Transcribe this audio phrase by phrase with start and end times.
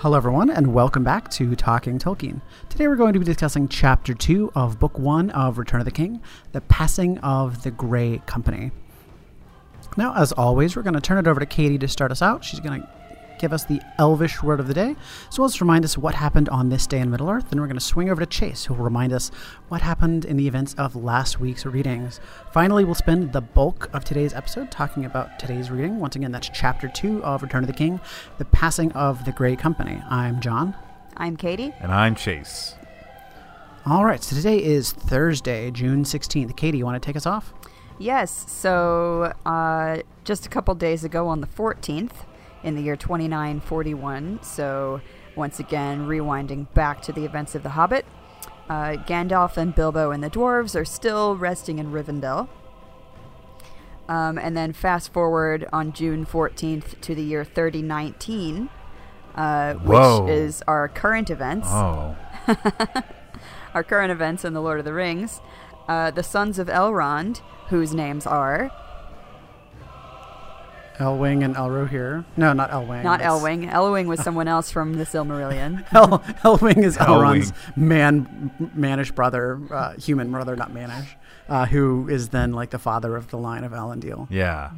[0.00, 2.40] Hello, everyone, and welcome back to Talking Tolkien.
[2.70, 5.90] Today we're going to be discussing Chapter 2 of Book 1 of Return of the
[5.90, 6.22] King
[6.52, 8.70] The Passing of the Grey Company.
[9.98, 12.46] Now, as always, we're going to turn it over to Katie to start us out.
[12.46, 12.88] She's going to
[13.40, 14.94] give us the Elvish word of the day,
[15.30, 17.48] as well as remind us what happened on this day in Middle Earth.
[17.48, 19.30] Then we're going to swing over to Chase, who will remind us
[19.68, 22.20] what happened in the events of last week's readings.
[22.52, 25.98] Finally, we'll spend the bulk of today's episode talking about today's reading.
[25.98, 27.98] Once again, that's Chapter 2 of Return of the King
[28.36, 30.02] The Passing of the Grey Company.
[30.10, 30.76] I'm John.
[31.16, 31.72] I'm Katie.
[31.80, 32.74] And I'm Chase.
[33.86, 36.54] All right, so today is Thursday, June 16th.
[36.54, 37.54] Katie, you want to take us off?
[37.98, 42.12] Yes, so uh, just a couple days ago on the 14th,
[42.62, 45.00] in the year 2941, so
[45.34, 48.04] once again rewinding back to the events of The Hobbit,
[48.68, 52.48] uh, Gandalf and Bilbo and the dwarves are still resting in Rivendell.
[54.08, 58.68] Um, and then fast forward on June 14th to the year 3019,
[59.34, 60.22] uh, Whoa.
[60.24, 61.68] which is our current events.
[61.70, 62.16] Oh.
[63.74, 65.40] our current events in The Lord of the Rings.
[65.88, 68.70] Uh, the sons of Elrond, whose names are
[71.00, 72.24] Elwing and Elrohir.
[72.36, 73.02] No, not Elwing.
[73.02, 73.70] not That's- Elwing.
[73.70, 75.84] Elwing was someone else from the Silmarillion.
[75.94, 77.40] El- Elwing is Elwing.
[77.42, 81.08] Elrond's man, manish brother, uh, human brother, not manish,
[81.48, 84.26] uh, who is then like the father of the line of Elendil.
[84.30, 84.70] Yeah.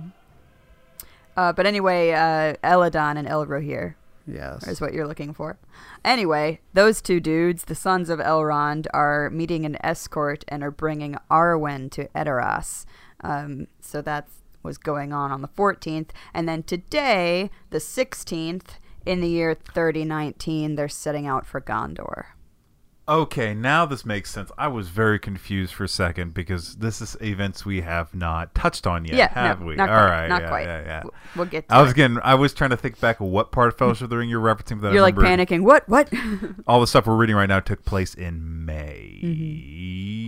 [1.37, 3.95] Uh, but anyway, uh, Elladan and Elrohir
[4.27, 4.67] Yes.
[4.69, 5.57] is what you're looking for.
[6.05, 11.17] Anyway, those two dudes, the sons of Elrond, are meeting an escort and are bringing
[11.31, 12.85] Arwen to Edoras.
[13.25, 14.29] Um, so that
[14.63, 16.11] was going on on the 14th.
[16.33, 22.25] And then today, the 16th, in the year 3019, they're setting out for Gondor.
[23.09, 24.53] Okay, now this makes sense.
[24.57, 28.87] I was very confused for a second because this is events we have not touched
[28.87, 29.73] on yet, Yeah, have no, we?
[29.73, 30.67] All quite, right, not yeah, quite.
[30.67, 31.03] yeah, yeah.
[31.35, 31.97] We'll get to I was it.
[31.97, 32.19] getting.
[32.23, 34.41] I was trying to think back of what part of Fellowship of the Ring you're
[34.41, 34.81] referencing.
[34.81, 35.63] But I You're like panicking.
[35.63, 35.89] What?
[35.89, 36.13] What?
[36.69, 39.21] All the stuff we're reading right now took place in May.
[39.23, 40.22] Mm-hmm.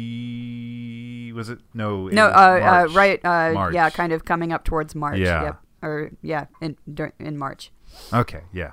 [1.34, 1.58] Was it?
[1.74, 2.08] No.
[2.08, 3.24] no, was uh, uh, right.
[3.24, 3.74] Uh, March.
[3.74, 5.18] yeah, kind of coming up towards March.
[5.18, 5.42] Yeah.
[5.42, 5.60] Yep.
[5.82, 6.76] Or yeah, in
[7.18, 7.70] in March.
[8.12, 8.42] Okay.
[8.52, 8.72] Yeah.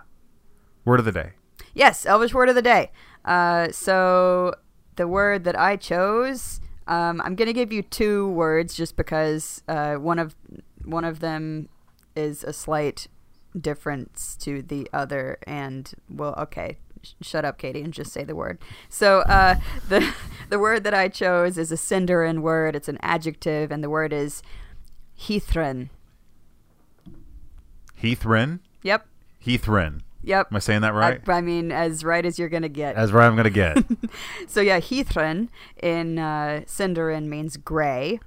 [0.85, 1.31] Word of the day.
[1.73, 2.91] Yes, Elvish word of the day.
[3.25, 4.53] Uh, so
[4.95, 9.95] the word that I chose, um, I'm gonna give you two words just because uh,
[9.95, 10.35] one of
[10.83, 11.69] one of them
[12.16, 13.07] is a slight
[13.59, 16.78] difference to the other, and well, okay.
[17.03, 18.59] Sh- Shut up, Katie, and just say the word.
[18.89, 19.56] So uh,
[19.89, 20.13] the
[20.50, 22.75] the word that I chose is a Sindarin word.
[22.75, 24.41] It's an adjective, and the word is
[25.19, 25.90] Heathrin.
[28.01, 28.59] Heathrin.
[28.84, 29.06] Yep,
[29.45, 30.01] Heathrin.
[30.23, 30.47] yep.
[30.51, 31.22] Am I saying that right?
[31.28, 32.95] I, I mean, as right as you're gonna get.
[32.95, 33.28] As right.
[33.28, 33.78] I'm gonna get.
[34.47, 35.50] So yeah, Heathrin
[35.81, 38.19] in uh, Sindarin means gray.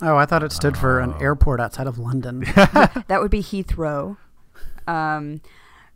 [0.00, 1.18] Oh, I thought it stood for an Oh.
[1.20, 2.40] airport outside of London.
[2.56, 4.16] That would be Heathrow.
[4.88, 5.40] Um,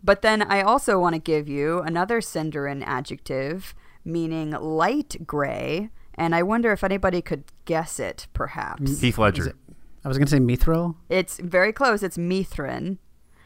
[0.07, 3.75] but then I also want to give you another Sindarin adjective
[4.05, 8.27] meaning light gray, and I wonder if anybody could guess it.
[8.33, 9.49] Perhaps Heath Ledger.
[9.49, 9.57] It-
[10.05, 10.95] I was going to say Mithril.
[11.09, 12.05] it's very close.
[12.05, 12.99] It's Mithrin.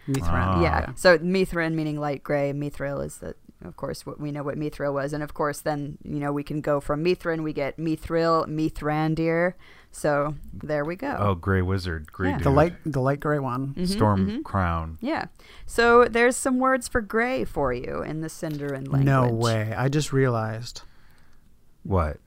[0.07, 0.29] Mithril.
[0.29, 0.63] Ah.
[0.63, 0.93] yeah.
[0.95, 2.53] So Mithrin meaning light gray.
[2.53, 3.35] Mithril is the,
[3.65, 6.43] of course, what we know what Mithril was, and of course, then you know we
[6.43, 9.55] can go from Mithrin, we get Mithril, Mithrandir.
[9.93, 11.17] So there we go.
[11.19, 12.11] Oh, Gray Wizard.
[12.13, 12.37] Great Yeah.
[12.39, 12.45] dude.
[12.47, 13.75] The light, the light gray one.
[13.75, 14.45] Mhm, Storm mhm.
[14.45, 14.99] Crown.
[15.01, 15.27] Yeah.
[15.67, 19.03] So there's some words for gray for you in the Sindarin language.
[19.05, 19.75] No way.
[19.77, 20.83] I just realized.
[21.83, 22.19] What?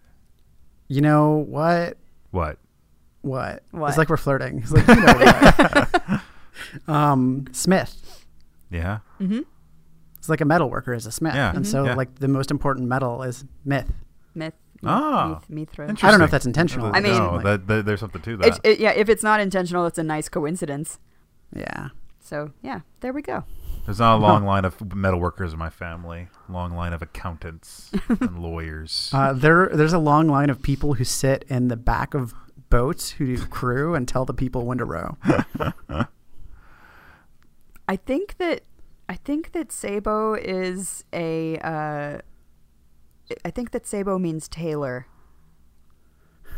[0.89, 1.97] You know what?
[2.31, 2.57] What?
[3.21, 3.63] What?
[3.71, 3.89] What?
[3.89, 4.59] It's like we're flirting.
[4.59, 6.21] It's like, you know what?
[6.93, 8.25] um, Smith.
[8.69, 8.99] Yeah.
[9.21, 9.41] Mm-hmm.
[10.17, 11.35] It's like a metal worker is a smith.
[11.35, 11.49] Yeah.
[11.55, 11.67] And Mhm.
[11.67, 11.95] so, Yeah.
[11.95, 13.91] like, the most important metal is myth.
[14.35, 14.53] Myth.
[14.85, 15.39] Ah.
[15.39, 15.87] Myth, Mithra.
[15.89, 16.07] Interesting.
[16.07, 16.91] I don't know if that's intentional.
[16.93, 18.59] I mean- no, that, that- there's something to It, that.
[18.63, 20.99] it, yeah, if it's not intentional, it's a nice coincidence.
[21.55, 21.89] Yeah.
[22.19, 23.43] So yeah, there we go.
[23.85, 26.27] there's not a long line of metal workers in my family.
[26.49, 29.09] Long line of accountants and lawyers.
[29.13, 32.33] Uh, there, there's a long line of people who sit in the back of
[32.69, 35.17] boats who do crew and tell the people when to row.
[37.87, 38.61] I think that
[39.09, 41.57] I think that Szabo is a.
[41.59, 42.17] Uh,
[43.45, 45.07] I think that Szabo means tailor.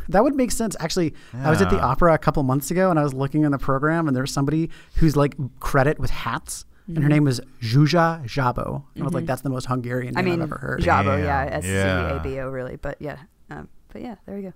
[0.09, 0.75] That would make sense.
[0.79, 3.51] Actually, I was at the opera a couple months ago and I was looking in
[3.51, 7.09] the program and there was somebody who's like credit with hats and her Mhm.
[7.09, 8.83] name was Zsuzsa Szabo.
[8.93, 9.27] And I was like, Mhm.
[9.27, 10.81] that's the most Hungarian I name mean, I've ever heard.
[10.81, 12.17] Szabo, yeah, S C yeah.
[12.17, 13.17] A B O, really, but yeah,
[13.49, 14.53] um, but yeah, there you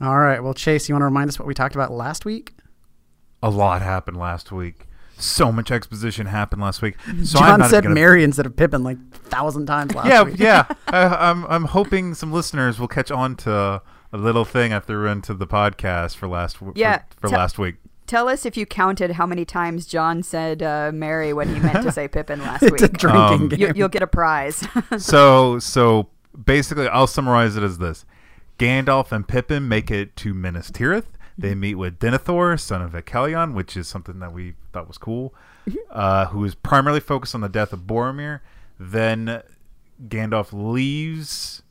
[0.00, 0.06] go.
[0.06, 0.42] All right.
[0.42, 2.54] Well, Chase, you want to remind us what we talked about last week?
[3.44, 4.86] a lot happened last week.
[5.22, 6.96] So much exposition happened last week.
[7.24, 10.06] So I'm John not said gonna, Merry instead of Pippin like a thousand times last
[10.08, 10.38] Yeah, week.
[10.38, 10.66] yeah.
[10.88, 13.82] I, I'm I'm hoping some listeners will catch on to
[14.14, 17.38] a little thing I threw into the podcast for last w- Yeah, for, for tell-
[17.38, 17.76] last week.
[18.06, 21.82] tell us if you counted how many times John said uh, Merry when he meant
[21.84, 22.98] to say Pippin last it's a week.
[22.98, 23.58] drinking Um, game.
[23.60, 24.66] you, you'll get a prize.
[24.98, 26.08] so so
[26.44, 28.06] basically i'll summarize it as this
[28.58, 31.04] gandalf and pippin make it to minas tirith
[31.38, 35.34] they meet with denethor son of Ecthelion, which is something that we thought was cool
[35.90, 38.40] uh, who is primarily focused on the death of boromir
[38.78, 39.42] then
[40.08, 41.62] gandalf leaves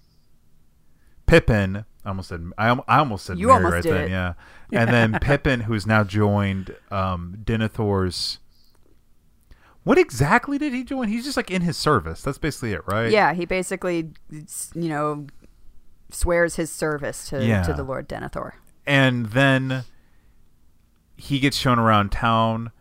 [1.25, 4.10] pippin I almost said I, I almost said You Merry almost right did then, it.
[4.10, 4.34] yeah.
[4.74, 8.40] And then Pippin, who's now joined um, Denethor's.
[9.84, 11.10] What exactly did he join?
[11.10, 12.24] He's just like in his service.
[12.24, 13.12] That's basically it, right?
[13.12, 15.28] yeah, he basically, you know,
[16.10, 17.62] swears his service to, Yeah.
[17.64, 18.54] to the Lord Denethor.
[18.86, 19.83] And then
[21.18, 22.72] he gets shown around town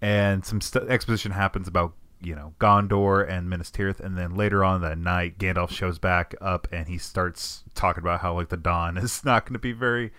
[0.00, 4.64] and some st- exposition happens about you know Gondor and Minas Tirith and then later
[4.64, 8.56] on that night Gandalf shows back up and he starts talking about how like the
[8.56, 10.12] dawn is not going to be very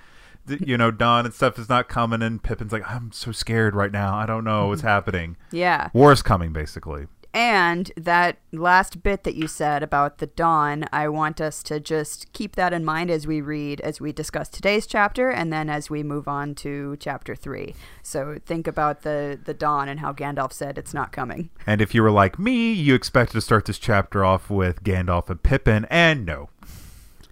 [0.59, 3.91] you know dawn and stuff is not coming and Pippin's like I'm so scared right
[3.91, 4.15] now.
[4.15, 4.87] I don't know what's mm-hmm.
[4.87, 5.37] happening.
[5.51, 5.89] Yeah.
[5.93, 11.07] war is coming basically And that last bit that you said about the dawn, I
[11.09, 14.87] want us to just keep that in mind as we read, as we discuss today's
[14.87, 17.75] chapter, and then as we move on to chapter three.
[18.01, 21.49] So think about the the dawn and how Gandalf said it's not coming.
[21.67, 25.29] and if you were like me you expected to start this chapter off with Gandalf
[25.29, 26.49] and Pippin and no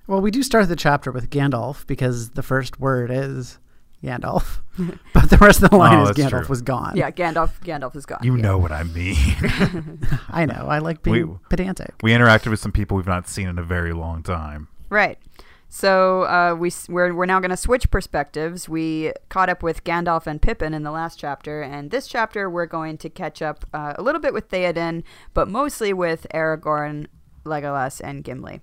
[0.05, 3.59] Well, we do start the chapter with Gandalf because the first word is
[4.03, 4.59] Gandalf,
[5.13, 6.45] but the rest of the line Oh, is Gandalf true.
[6.49, 6.95] was gone.
[6.95, 7.59] Yeah, Gandalf.
[7.61, 8.19] Gandalf is gone.
[8.23, 8.41] you yeah.
[8.41, 9.15] know what I mean
[10.29, 10.67] I know.
[10.69, 11.93] I like being We- pedantic.
[12.03, 15.17] we interacted with some people we've not seen in a very long time Right.
[15.69, 18.69] So uh, we we're, we're now going to switch perspectives.
[18.69, 22.67] We caught up with Gandalf and Pippin in the last chapter, and this chapter we're
[22.67, 25.03] going to catch up uh, a little bit with Theoden,
[25.33, 27.07] but mostly with Aragorn,
[27.45, 28.61] Legolas, and Gimli.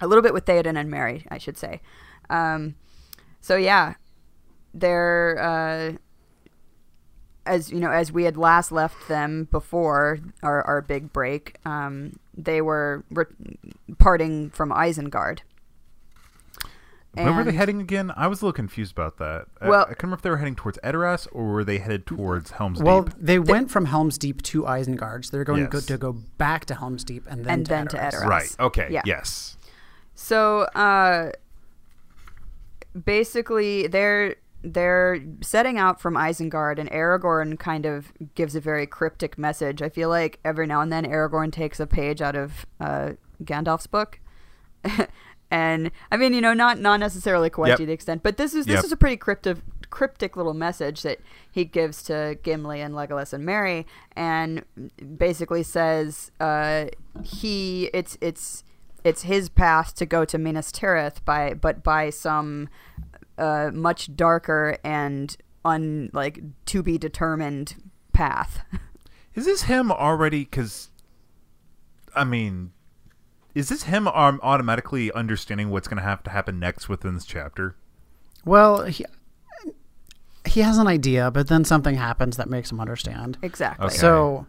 [0.00, 1.80] A little bit with Theoden and Merry, I should say.
[2.28, 2.74] Um,
[3.40, 3.94] so yeah,
[4.78, 5.96] they're uh,
[7.46, 11.56] as you know, as we had last left them before our our big break.
[11.64, 13.24] Um, they were re-
[13.98, 15.40] parting from Isengard.
[17.14, 18.12] Where were they heading again?
[18.14, 19.46] I was a little confused about that.
[19.58, 22.04] I- Well- I, couldn't remember if they were heading towards Edoras or were they headed
[22.06, 23.14] towards Helm's Well, Deep.
[23.18, 25.70] they went from Helm's Deep to Isengard, so they're going Yes.
[25.70, 28.12] go, to go back to Helm's Deep and then And to then to Edoras.
[28.20, 28.28] Edoras.
[28.28, 28.56] Right.
[28.60, 28.88] Okay.
[28.90, 29.00] Yeah.
[29.06, 29.56] Yes.
[30.14, 31.30] So uh,
[33.04, 39.38] basically, they're they're setting out from Isengard, and Aragorn kind of gives a very cryptic
[39.38, 39.80] message.
[39.82, 43.12] I feel like every now and then Aragorn takes a page out of uh,
[43.44, 44.20] Gandalf's book.
[45.48, 47.78] And I mean, you know, not not necessarily quite Yep.
[47.78, 48.84] to the extent, but this is this Yep.
[48.84, 49.58] is a pretty cryptic
[49.90, 51.20] cryptic little message that
[51.50, 53.86] he gives to Gimli and Legolas and Merry,
[54.16, 54.64] and
[55.16, 56.86] basically says uh,
[57.22, 58.64] he it's it's
[59.04, 62.68] it's his path to go to Minas Tirith by but by some
[63.38, 67.74] uh, much darker and un like to be determined
[68.12, 68.64] path.
[69.34, 70.44] Is this him already?
[70.44, 70.90] Because,
[72.14, 72.72] I mean,
[73.54, 77.26] is this him um, automatically understanding what's going to have to happen next within this
[77.26, 77.76] chapter?
[78.46, 79.04] Well, he,
[80.46, 83.36] he has an idea, but then something happens that makes him understand.
[83.42, 83.86] exactly.
[83.86, 83.96] Okay.
[83.96, 84.46] So,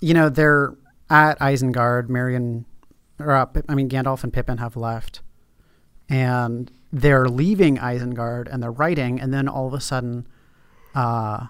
[0.00, 0.74] you know, they're
[1.08, 2.10] at Isengard.
[2.10, 2.66] Marion,
[3.18, 5.22] or uh, I mean, Gandalf and Pippin have left,
[6.10, 10.26] and they're leaving Isengard, and they're writing, and then all of a sudden,
[10.94, 11.46] uh,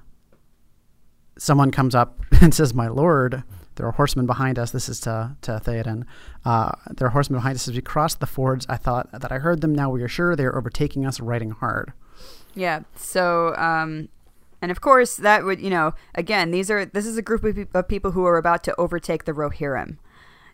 [1.38, 3.42] someone comes up and says, "My lord."
[3.76, 4.70] There are horsemen behind us.
[4.70, 6.04] This is to, to Theoden.
[6.46, 8.64] Uh, there are horsemen behind us as we cross the fords.
[8.70, 9.74] I thought that I heard them.
[9.74, 11.92] Now we are sure they are overtaking us, riding hard.
[12.54, 12.84] Yeah.
[12.96, 14.08] So, um,
[14.62, 17.86] and of course, that would you know, again, these are this is a group of
[17.88, 19.98] people who are about to overtake the Rohirrim.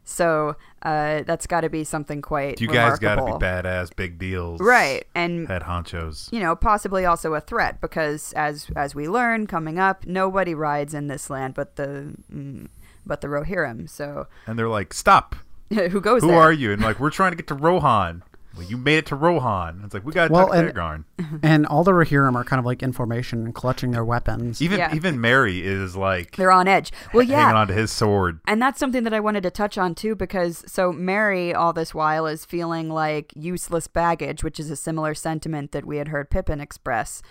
[0.04, 2.60] So uh, that's got to be something quite.
[2.60, 5.06] You guys got to be badass, big deals, right?
[5.14, 6.32] And Head honchos.
[6.32, 10.92] you know, possibly also a threat because as as we learn coming up, nobody rides
[10.94, 12.68] in this land but the mm,
[13.06, 13.88] but the Rohirrim.
[13.88, 15.36] So And they're like, "Stop!
[15.70, 16.38] who goes Who there?
[16.38, 18.22] are you?" And like, "We're trying to get to Rohan."
[18.56, 19.80] Well, you made it to Rohan.
[19.84, 21.04] It's like we got to Well, talk to and- Aragorn.
[21.42, 24.60] and all the Rohirrim are kind of like in formation clutching their weapons.
[24.60, 24.94] Even Yeah.
[24.94, 26.92] even Merry is like They're on edge.
[27.14, 27.40] Well, yeah.
[27.44, 28.40] hanging on to his sword.
[28.46, 31.94] And that's something that I wanted to touch on too, because so Merry, all this
[31.94, 36.28] while, is feeling like useless baggage, which is a similar sentiment that we had heard
[36.30, 37.22] Pippin express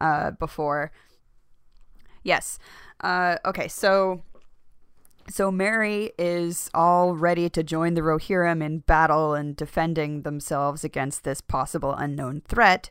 [0.00, 0.92] uh, before.
[2.22, 2.58] Yes.
[3.02, 4.22] Uh, okay, so
[5.28, 11.24] so Merry is all ready to join the Rohirrim in battle and defending themselves against
[11.24, 12.90] this possible unknown threat.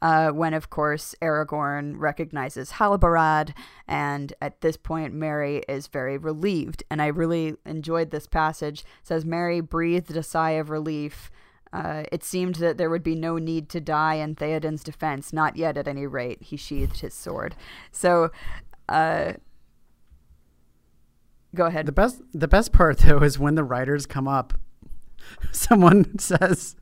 [0.00, 3.54] Uh, when, of course, Aragorn recognizes Halbarad,
[3.86, 6.82] and at this point, Merry is very relieved.
[6.90, 8.80] And I really enjoyed this passage.
[8.80, 11.30] It says Merry breathed a sigh of relief
[11.72, 15.56] Uh, it seemed that there would be no need to die in Theoden's defense, not
[15.56, 16.42] yet at any rate.
[16.42, 17.54] He sheathed his sword.
[17.90, 18.30] So,
[18.90, 19.34] uh,
[21.54, 21.86] go ahead.
[21.86, 24.54] The best the best part though is when the writers come up,
[25.52, 26.76] someone says,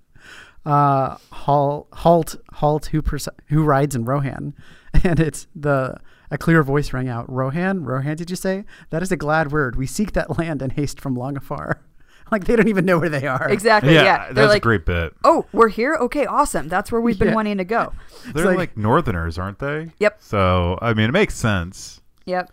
[0.67, 2.87] uh, "Halt, halt, halt!
[2.87, 4.55] Who pers- who rides in Rohan?"
[5.05, 5.97] And it's the
[6.33, 8.65] a clear voice rang out, "Rohan, Rohan, did you say?
[8.91, 9.77] That is a glad word.
[9.77, 11.83] We seek that land in haste from long afar."
[12.33, 13.49] Like they don't even know where they are.
[13.51, 13.93] exactly.
[13.93, 14.25] Yeah, Yeah.
[14.27, 15.15] They're that's like, a great bit.
[15.25, 15.97] oh, we're here?
[15.97, 16.69] Okay, awesome.
[16.69, 17.35] That's where we've been Yeah.
[17.35, 17.93] wanting to go.
[18.33, 19.91] They're like- like, Northerners, aren't they?
[19.99, 20.19] Yep.
[20.21, 22.01] So I mean, it makes sense.
[22.27, 22.53] Yep.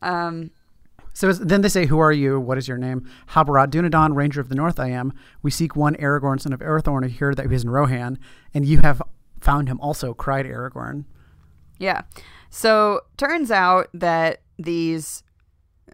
[0.00, 0.50] Um,
[1.12, 2.40] So then they say, "Who are you?
[2.40, 4.80] What is your name?" Halbarad Dunadan, Ranger of the North.
[4.80, 5.12] I am.
[5.42, 8.18] We seek one Aragorn, son of Arathorn, heard that he is in Rohan,
[8.54, 9.02] and you have
[9.40, 10.14] found him also.
[10.14, 11.04] Cried Aragorn.
[11.78, 12.02] Yeah.
[12.50, 15.22] So turns out that these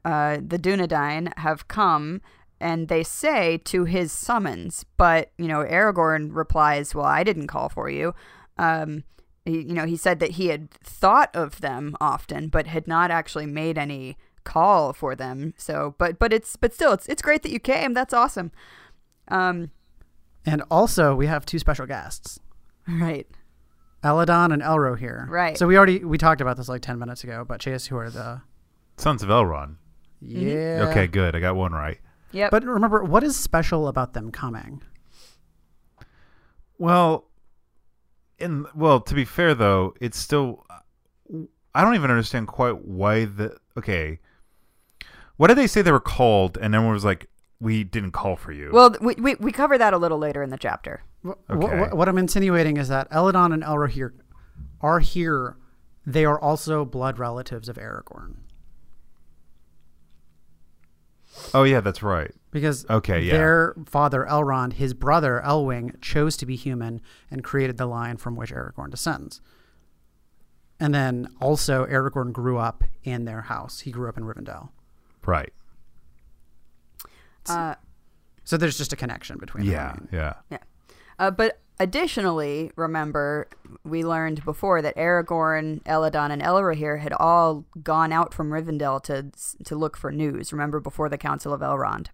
[0.04, 2.20] uh, the Dunedain have come
[2.60, 7.68] and they say to his summons, but you know Aragorn replies, "Well, I didn't call
[7.68, 8.14] for you."
[8.58, 9.04] Um,
[9.44, 13.46] you know, he said that he had thought of them often, but had not actually
[13.46, 14.18] made any
[14.54, 15.52] call for them.
[15.56, 17.94] So, but but it's but still, it's it's great that you came.
[17.94, 18.50] That's awesome.
[19.28, 19.70] Um,
[20.46, 22.40] And also, we have two special guests,
[22.88, 23.26] right.
[24.02, 25.28] Elladan and Elrohir.
[25.28, 25.58] Right.
[25.58, 27.44] So we already we talked about this like ten minutes ago.
[27.46, 28.40] But Chase, who are the
[28.96, 29.76] Sons of Elrond.
[30.20, 30.86] yeah?
[30.90, 31.34] Okay, good.
[31.36, 31.98] I got one right.
[32.32, 32.48] Yeah.
[32.50, 34.82] But remember, what is special about them coming?
[36.78, 37.24] Well,
[38.38, 40.64] in well, to be fair though, it's still.
[41.74, 43.56] I don't even understand quite why the.
[43.76, 44.20] Okay,
[45.38, 46.58] what did they say they were called?
[46.60, 47.28] And everyone was like,
[47.58, 50.50] "We didn't call for you." well, we, we we cover that a little later in
[50.50, 51.02] the chapter.
[51.24, 51.88] Wh- wh- Okay.
[51.90, 54.12] wh- what I'm insinuating is that Elladan and Elrohir
[54.82, 55.56] are here.
[56.06, 58.36] They are also blood relatives of Aragorn
[61.54, 62.32] oh yeah, that's right.
[62.50, 63.32] because Okay, yeah.
[63.32, 68.36] their father Elrond, his brother Elwing, chose to be human and created the line from
[68.36, 69.40] which Aragorn descends.
[70.80, 73.80] And then also Aragorn grew up in their house.
[73.80, 74.70] He grew up in Rivendell.
[75.28, 75.52] Right.
[77.46, 77.74] Uh,
[78.44, 80.08] So there's just a connection between them.
[80.10, 80.18] Yeah.
[80.18, 80.34] Yeah.
[80.50, 80.58] Yeah.
[81.18, 83.48] Uh, but additionally, remember,
[83.84, 89.30] we learned before that Aragorn, Elladan, and Elrohir had all gone out from Rivendell to
[89.64, 90.50] to look for news.
[90.50, 92.06] Remember, before the Council of Elrond.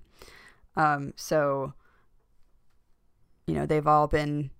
[0.76, 1.72] Um, so,
[3.46, 4.50] you know, they've all been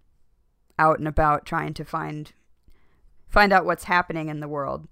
[0.78, 2.32] out and about trying to find
[3.28, 4.86] find out what's happening in the world.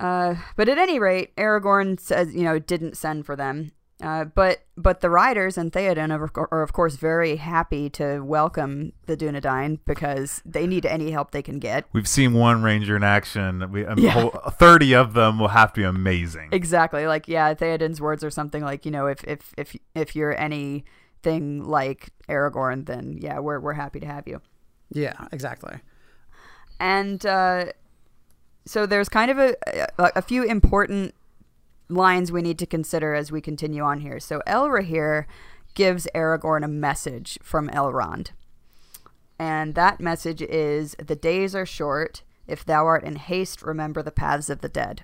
[0.00, 3.72] Uh, but at any rate, Aragorn says, you know, didn't send for them.
[4.02, 8.94] Uh, but but the riders and Theoden are, are of course very happy to welcome
[9.04, 11.84] the Dunedain because they need any help they can get.
[11.92, 13.70] We've seen one ranger in action.
[13.70, 14.12] We, a Yeah.
[14.12, 16.48] whole, thirty of them will have to be amazing.
[16.50, 20.34] Exactly, like yeah, Theoden's words are something like you know if if if if you're
[20.40, 24.40] anything like Aragorn, then yeah, we're we're happy to have you.
[24.90, 25.78] Yeah, exactly.
[26.78, 27.66] and uh,
[28.64, 29.56] so there's kind of a,
[29.98, 31.14] a a few important
[31.88, 34.20] lines we need to consider as we continue on here.
[34.20, 35.26] So Elrohir
[35.74, 38.30] gives Aragorn a message from Elrond,
[39.38, 42.22] and that message is: "The days are short.
[42.46, 45.02] If thou art in haste, remember the paths of the dead."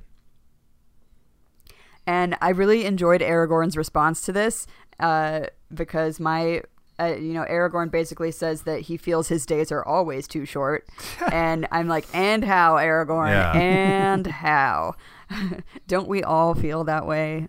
[2.06, 4.66] And I really enjoyed Aragorn's response to this
[5.00, 6.62] uh, because my,
[6.98, 10.88] uh, you know, Aragorn basically says that he feels his days are always too short.
[11.32, 13.30] and I'm like, and how, Aragorn?
[13.30, 13.52] Yeah.
[13.52, 14.94] And how?
[15.86, 17.48] Don't we all feel that way?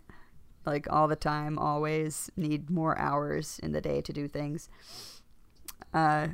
[0.66, 4.68] Like all the time, always need more hours in the day to do things.
[5.94, 6.30] Uh,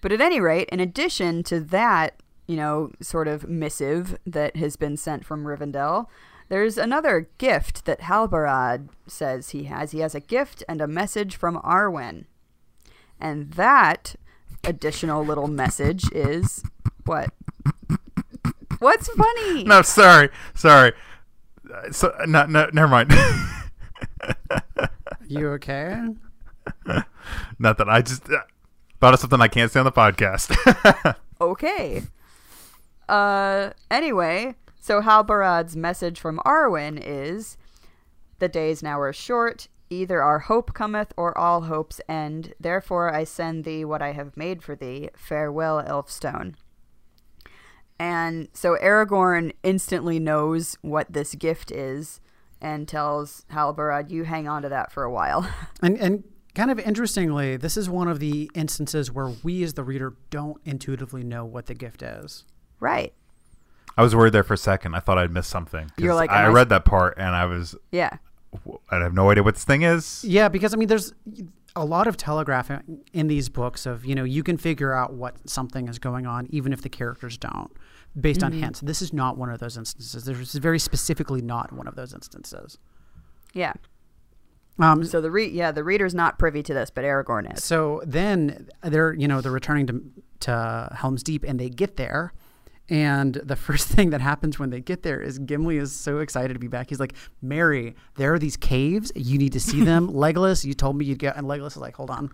[0.00, 4.76] but at any rate, in addition to that, you know, sort of missive that has
[4.76, 6.06] been sent from Rivendell,
[6.50, 9.92] there's another gift that Halbarad says he has.
[9.92, 12.24] He has a gift and a message from Arwen.
[13.20, 14.16] And that
[14.64, 16.62] additional little message is
[17.06, 17.30] what?
[18.80, 19.64] What's funny?
[19.64, 20.92] No, sorry, sorry.
[21.72, 23.12] Uh, So, no, no, never mind.
[25.28, 25.96] You okay?
[27.60, 28.38] Not that I just uh,
[29.00, 31.14] thought of something I can't say on the podcast.
[31.40, 32.02] okay.
[33.08, 37.56] Uh, anyway, so Halbarad's message from Arwen is
[38.38, 42.54] The days now are short, either our hope cometh or all hopes end.
[42.58, 45.10] Therefore I send thee what I have made for thee.
[45.14, 46.54] Farewell, Elfstone.
[47.98, 52.20] And so Aragorn instantly knows what this gift is
[52.58, 55.48] and tells Halbarad, You hang on to that for a while.
[55.82, 59.84] And and kind of interestingly, this is one of the instances where we as the
[59.84, 62.44] reader don't intuitively know what the gift is.
[62.80, 63.12] right.
[64.00, 64.94] I was worried there for a second.
[64.94, 65.90] I thought I'd missed something.
[65.98, 68.16] You're like, I I- read that part and I was Yeah.
[68.90, 70.24] I have no idea what this thing is.
[70.24, 71.12] Yeah, because I mean, there's
[71.76, 75.48] a lot of telegraphing in these books of you know you can figure out what
[75.48, 77.70] something is going on even if the characters don't
[78.18, 78.80] based on hints.
[78.80, 80.24] This is not one of those instances.
[80.24, 82.78] This is very specifically not one of those instances.
[83.52, 83.74] Yeah.
[84.78, 87.62] Um, So the re- yeah the reader's not privy to this, but Aragorn is.
[87.62, 90.02] So then they're you know they're returning to
[90.40, 92.32] to Helm's Deep and they get there,
[92.90, 96.52] and the first thing that happens when they get there is Gimli is so excited
[96.54, 96.88] to be back.
[96.90, 99.10] He's like, "Merry, there are these caves.
[99.14, 101.94] You need to see them." Legolas, you told me you'd get, and Legolas is like,
[101.96, 102.30] "Hold on."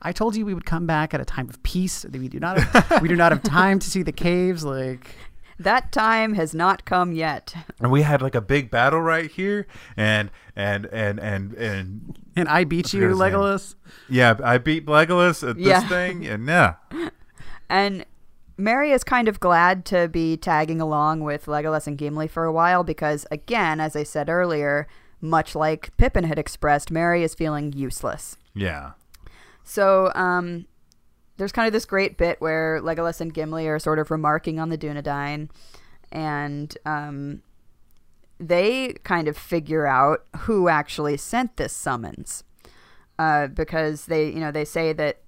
[0.00, 2.06] I told you we would come back at a time of peace.
[2.10, 4.64] We do not have, we do not have time to see the caves.
[4.64, 5.14] Like,
[5.58, 7.52] That time has not come yet.
[7.80, 12.48] And we had like a big battle right here, and and and and and and
[12.48, 13.32] I beat you, forget his name.
[13.32, 13.74] Legolas.
[14.08, 15.80] yeah, I beat Legolas at Yeah.
[15.80, 16.74] this thing, and yeah,
[17.68, 18.04] And
[18.60, 22.52] Merry is kind of glad to be tagging along with Legolas and Gimli for a
[22.52, 24.88] while because, again, as I said earlier,
[25.20, 28.36] much like Pippin had expressed, Merry is feeling useless.
[28.54, 28.92] yeah.
[29.62, 30.66] So, um,
[31.36, 34.70] there's kind of this great bit where Legolas and Gimli are sort of remarking on
[34.70, 35.50] the Dunedain,
[36.10, 37.42] and um,
[38.40, 42.42] they kind of figure out who actually sent this summons,
[43.20, 45.20] uh, because they, you know, they say that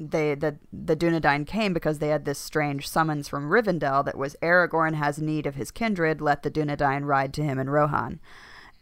[0.00, 4.34] they that the Dunedain came because they had this strange summons from Rivendell that was
[4.42, 8.18] Aragorn has need of his kindred, let the Dunedain ride to him in Rohan.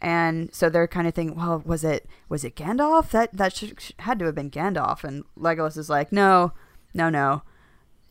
[0.01, 3.11] And so they're kind of thinking, well, was it was it Gandalf?
[3.11, 5.03] That that should, sh- had to have been Gandalf.
[5.03, 6.53] And Legolas is like, no,
[6.95, 7.43] no, no,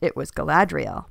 [0.00, 1.06] it was Galadriel.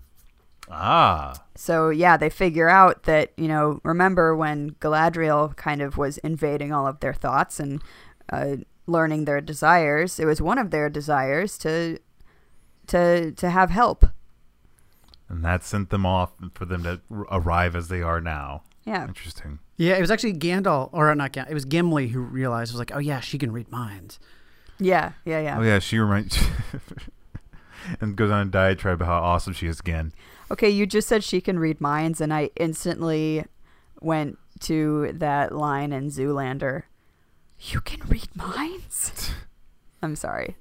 [0.69, 6.17] Ah, So yeah, they figure out that you know, remember when Galadriel kind of was
[6.19, 7.81] invading all of their thoughts and
[8.31, 10.19] uh, learning their desires.
[10.19, 11.99] It was one of their desires to
[12.87, 14.05] to to have help.
[15.29, 18.63] and that sent them off for them to r- arrive as they are now.
[18.85, 19.59] Yeah, Interesting.
[19.75, 21.51] Yeah, it was actually Gandalf, or not Gandalf.
[21.51, 24.19] It was Gimli who realized was like, "Oh yeah, she can read minds."
[24.79, 25.57] yeah, yeah, yeah.
[25.59, 26.37] Oh yeah, she reminds.
[28.01, 30.13] and goes on a diatribe about how awesome she is again.
[30.49, 33.43] Okay, you just said she can read minds, and I instantly
[34.01, 36.83] went to that line in Zoolander.
[37.59, 39.31] You can read minds.
[40.01, 40.55] I'm sorry.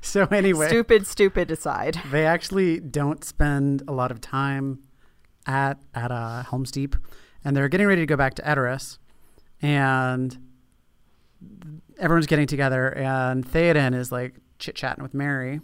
[0.00, 2.00] So anyway, Stupid, stupid aside.
[2.10, 4.80] they actually don't spend a lot of time
[5.46, 6.96] at at uh, Helm's Deep,
[7.44, 8.98] and they're getting ready to go back to Edoras,
[9.60, 10.36] and
[11.98, 15.60] everyone's getting together, and Theoden is like chit chatting with Merry.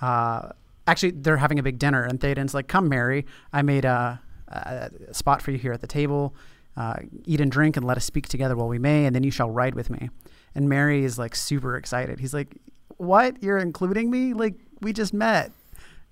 [0.00, 0.50] Uh,
[0.86, 4.90] actually, they're having a big dinner, and Theoden's like, "Come, Merry, I made a, a
[5.12, 6.34] spot for you here at the table.
[6.78, 6.94] Uh,
[7.26, 9.50] eat and drink, and let us speak together while we may, and then you shall
[9.50, 10.08] ride with me."
[10.54, 12.20] And Merry is like super excited.
[12.20, 12.56] He's like,
[12.96, 13.42] "What?
[13.42, 14.32] You're including me?
[14.32, 15.52] Like we just met."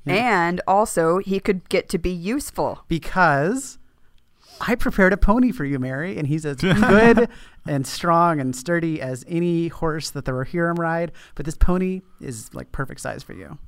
[0.09, 2.85] And also, he could get to be useful.
[2.89, 3.79] because
[4.61, 7.29] I prepared a pony for you, Merry, and he's as good
[7.67, 11.13] and strong and sturdy as any horse that the Rohirrim ride.
[11.35, 13.59] But this pony is like perfect size for you.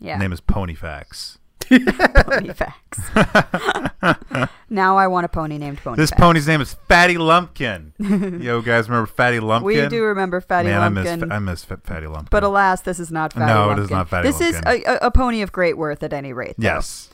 [0.00, 0.14] Yeah.
[0.14, 1.38] his Name is Ponyfax.
[1.78, 3.00] Pony facts.
[4.70, 5.96] now I want a pony named Pony.
[5.96, 6.20] This Facts.
[6.20, 7.92] pony's name is Fatty Lumpkin.
[8.42, 9.64] Yo, guys, remember Fatty Lumpkin?
[9.66, 11.22] We do remember Fatty Man, Lumpkin.
[11.22, 12.28] I miss I miss Fatty Lumpkin.
[12.30, 13.84] but alas, this is not Fatty No, it Lumpkin.
[13.84, 14.82] is not Fatty This is Lumpkin.
[14.86, 16.54] a, a, a pony of great worth at any rate.
[16.58, 16.64] though.
[16.64, 17.08] yes,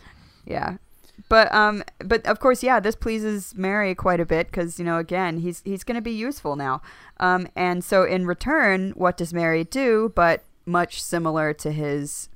[0.44, 0.76] Yeah.
[1.28, 4.96] But um, but of course, yeah, this pleases Merry quite a bit because you know,
[4.98, 6.80] again, he's he's going to be useful now.
[7.20, 10.10] Um, and so in return, what does Merry do?
[10.14, 12.28] But much similar to his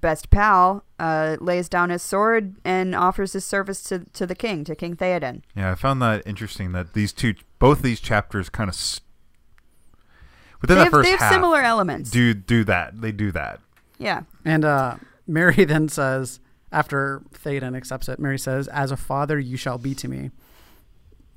[0.00, 4.64] best pal, uh, lays down his sword and offers his service to to the king,
[4.64, 5.42] to King Theoden.
[5.56, 5.72] yeah.
[5.72, 9.00] I found that interesting that these two, both these chapters, kind of s-
[10.60, 12.10] within They the have, first they have half, similar elements.
[12.10, 13.00] do do that.
[13.00, 13.60] They do that.
[13.98, 14.22] yeah.
[14.44, 16.40] And uh, Merry then says,
[16.72, 20.30] after Theoden accepts it, Merry says, "As a father, you shall be to me."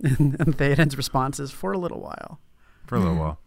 [0.04, 2.40] And, and Theoden's response is, "For a little while."
[2.88, 3.40] for a little while.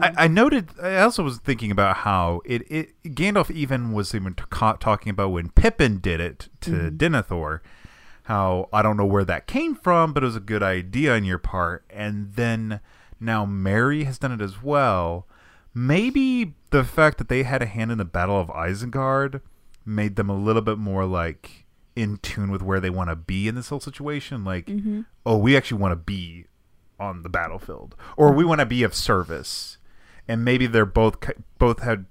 [0.00, 0.70] I, I noted.
[0.80, 5.30] I also was thinking about how it, it Gandalf even was even t- talking about
[5.30, 6.96] when Pippin did it to mm-hmm.
[6.96, 7.60] Denethor.
[8.24, 11.24] How I don't know where that came from, but it was a good idea on
[11.24, 11.84] your part.
[11.90, 12.80] And then
[13.18, 15.26] now Merry has done it as well.
[15.74, 19.40] Maybe the fact that they had a hand in the Battle of Isengard
[19.84, 21.64] made them a little bit more like
[21.96, 24.44] in tune with where they want to be in this whole situation.
[24.44, 25.02] Like, mm-hmm.
[25.26, 26.46] oh, we actually want to be
[27.02, 29.78] on the battlefield, or we want to be of service,
[30.28, 31.16] and maybe they're both
[31.58, 32.06] both had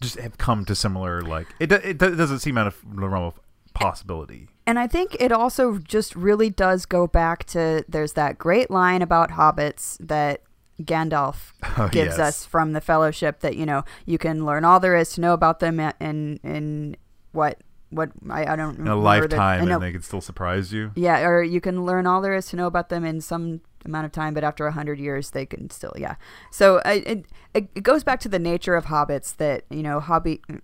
[0.00, 1.72] just have come to similar like it.
[1.72, 3.40] It doesn't seem out of the realm of
[3.74, 4.48] possibility.
[4.66, 9.00] And I think it also just really does go back to there's that great line
[9.02, 10.42] about hobbits that
[10.82, 12.18] Gandalf Oh, gives yes.
[12.18, 15.32] us from the Fellowship that you know you can learn all there is to know
[15.32, 16.96] about them in in
[17.32, 17.60] what
[17.96, 20.20] what I, I don't in a remember the- lifetime, in a- and they could still
[20.20, 20.92] surprise you.
[20.94, 24.06] yeah, or you can learn all there is to know about them in some amount
[24.06, 26.14] of time, but after a hundred years, they can still yeah.
[26.50, 30.40] So I, it it goes back to the nature of hobbits that you know hobby.
[30.48, 30.60] Mm,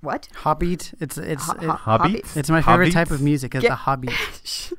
[0.00, 0.28] what?
[0.34, 0.94] Hobbit.
[1.00, 2.36] It's it's Ho- it- Hobbit?
[2.36, 2.92] it's my favorite Hobbits?
[2.94, 3.54] type of music.
[3.54, 4.10] Is Get- the Hobbit.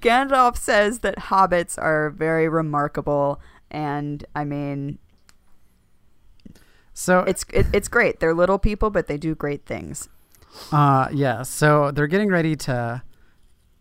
[0.00, 3.38] Gandalf says that hobbits are very remarkable,
[3.70, 4.98] and I mean,
[6.94, 8.20] So it's it, it's great.
[8.20, 10.08] They're little people, but they do great things.
[10.72, 11.42] Uh, yeah.
[11.42, 13.02] So they're getting ready to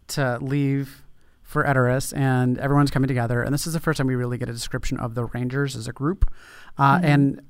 [0.10, 1.04] to leave
[1.44, 3.42] for Edoras, and everyone's coming together.
[3.42, 5.88] And this is the first time we really get a description of the Rangers as
[5.88, 6.30] a group.
[6.78, 7.04] Uh, Mhm.
[7.04, 7.42] And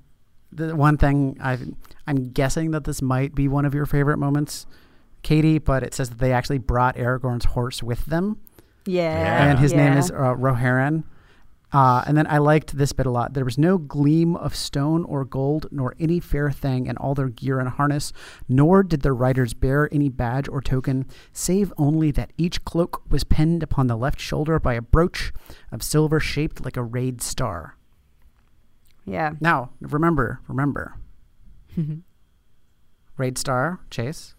[0.52, 1.58] the one thing I
[2.08, 4.66] I'm guessing that this might be one of your favorite moments,
[5.22, 8.38] Katie, but it says that they actually brought Aragorn's horse with them,
[8.86, 9.50] Yeah, Yeah.
[9.52, 11.04] and his name is uh, Roheryn.
[11.72, 13.34] Uh, and then I liked this bit a lot.
[13.34, 17.30] There was no gleam of stone or gold, nor any fair thing in all their
[17.30, 18.12] gear and harness,
[18.48, 23.24] nor did their riders bear any badge or token, save only that each cloak was
[23.24, 25.32] pinned upon the left shoulder by a brooch
[25.72, 27.76] of silver shaped like a rayed star.
[29.06, 29.34] Yeah.
[29.40, 30.96] Now, remember, remember,
[33.18, 34.36] rayed star, Chase.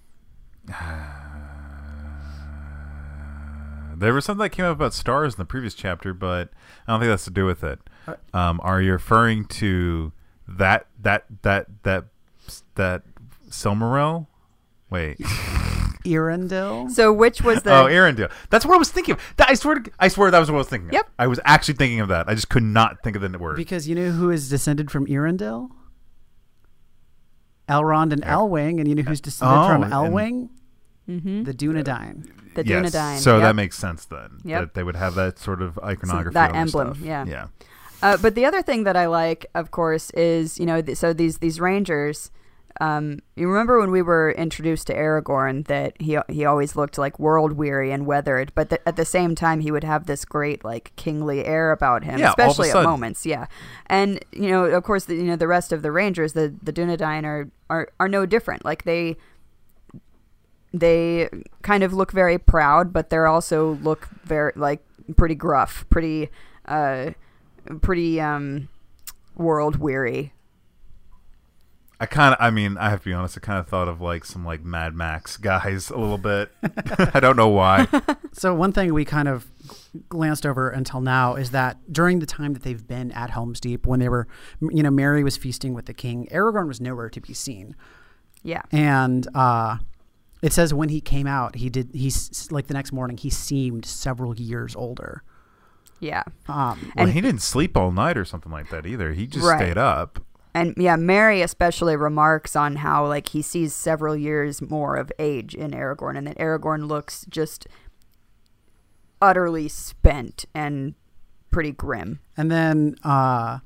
[4.01, 6.49] There was something that came up about stars in the previous chapter, but
[6.89, 7.79] I don't think that's to do with it.
[8.09, 10.13] Uh, Um, are you referring to
[10.49, 12.07] that that that that
[12.77, 13.03] that
[13.51, 14.27] Silmaril?
[14.91, 15.19] Wait.
[16.07, 16.91] Eärendil.
[16.91, 18.31] So which was the oh, Eärendil.
[18.49, 19.15] That's what I was thinking.
[19.17, 19.21] of.
[19.37, 19.81] That, I swear.
[19.81, 20.89] to- I swear that was what I was thinking.
[20.89, 20.95] of.
[20.95, 21.11] Yep.
[21.19, 22.27] I was actually thinking of that.
[22.27, 23.57] I just could not think of the word.
[23.57, 25.69] Because you know who is descended from Eärendil?
[27.69, 30.49] Elrond and Elwing, and you know who's descended Oh, from and- Elwing?
[31.11, 31.45] Mhm.
[31.45, 32.29] The Dunedain.
[32.55, 32.93] the yes.
[32.95, 33.19] Dunedain?
[33.19, 33.43] So Yep.
[33.43, 34.31] that makes sense then.
[34.45, 34.61] Yep.
[34.61, 36.35] That they would have that sort of iconography.
[36.35, 37.05] that emblem, stuff.
[37.05, 37.25] yeah.
[37.27, 37.47] Yeah.
[38.03, 41.13] Uh, but the other thing that I like, of course, is you know, th- so
[41.13, 42.31] these these rangers.
[42.81, 47.19] Um, you remember when we were introduced to Aragorn that he he always looked like
[47.19, 50.65] world weary and weathered, but th- at the same time he would have this great
[50.65, 53.27] like kingly air about him, Yeah, all of a especially at moments.
[53.27, 53.47] Yeah,
[53.89, 56.73] and you know, of course, the, you know the rest of the rangers, the the
[56.73, 58.65] Dunedain are are are no different.
[58.65, 59.17] Like they
[60.73, 61.29] they
[61.63, 64.85] kind of look very proud, but they're also look very like
[65.17, 66.31] pretty gruff, pretty
[66.67, 67.11] uh,
[67.81, 68.69] pretty um,
[69.37, 70.33] world weary.
[72.03, 73.37] I kind of, I mean, I have to be honest.
[73.37, 76.51] I kind of thought of like some like Mad Max guys a little bit.
[77.15, 77.87] I don't know why.
[78.33, 79.51] So one thing we kind of
[80.09, 83.87] glanced over until now is that during the time that they've been at Helm's Deep,
[83.87, 84.29] when they were,
[84.61, 87.75] you know, Merry was feasting with the king, Aragorn was nowhere to be seen,
[88.45, 89.79] Yeah, and uh,
[90.43, 91.91] it says when he came out, he did.
[91.93, 95.23] He's like the next morning, he seemed several years older.
[96.03, 99.13] yeah, Um, Well, And- he didn't sleep all night or something like that either.
[99.13, 99.59] He just Right.
[99.59, 100.19] stayed up.
[100.55, 100.97] and yeah.
[100.97, 106.17] Merry especially remarks on how like he sees several years more of age in Aragorn,
[106.19, 107.67] and that Aragorn looks just
[109.23, 110.95] utterly spent and
[111.51, 112.21] pretty grim.
[112.37, 113.59] And then, uh,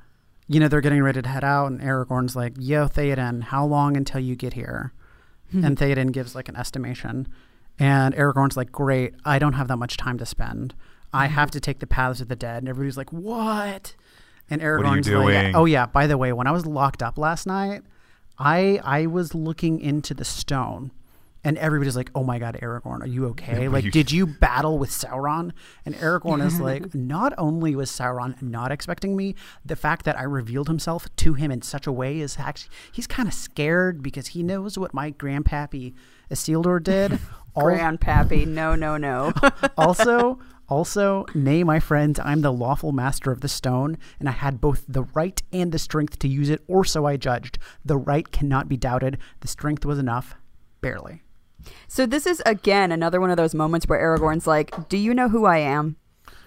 [0.49, 3.97] you know, they're getting ready to head out, and Aragorn's like, Yo, Theoden, how long
[3.97, 4.93] until you get here?
[5.55, 5.65] Mm-hmm.
[5.65, 7.29] and Theoden gives like an estimation.
[7.79, 10.75] And Aragorn's like, Great, I don't have that much time to spend.
[11.13, 11.53] I have mm-hmm.
[11.53, 12.59] to take the paths of the dead.
[12.59, 13.95] And everybody's like, What?
[14.51, 15.55] And are you Aragorn's like.
[15.55, 17.83] Oh, yeah, by the way, when I was locked up last night,
[18.39, 20.91] I I was looking into the stone.
[21.47, 23.67] And everybody's like, "Oh my God, Aragorn, are you okay?
[23.69, 25.53] but Like, you- did you battle with Sauron?"
[25.85, 30.23] And Aragorn is like, "Not only was Sauron not expecting me, the fact that I
[30.23, 34.29] revealed himself to him in such a way is actually he's kind of scared because
[34.29, 35.93] he knows what my grandpappy
[36.31, 37.13] Isildur did.
[37.57, 39.33] Al- Grandpappy, no, no, no.
[39.79, 44.61] also, also, nay, my friends, I'm the lawful master of the stone, and I had
[44.61, 47.59] both the right and the strength to use it, or so I judged.
[47.85, 49.19] The right cannot be doubted.
[49.41, 50.35] The strength was enough,
[50.81, 51.21] barely."
[51.89, 55.29] So this is again another one of those moments where Aragorn's like, "Do you know
[55.29, 55.97] who I am?"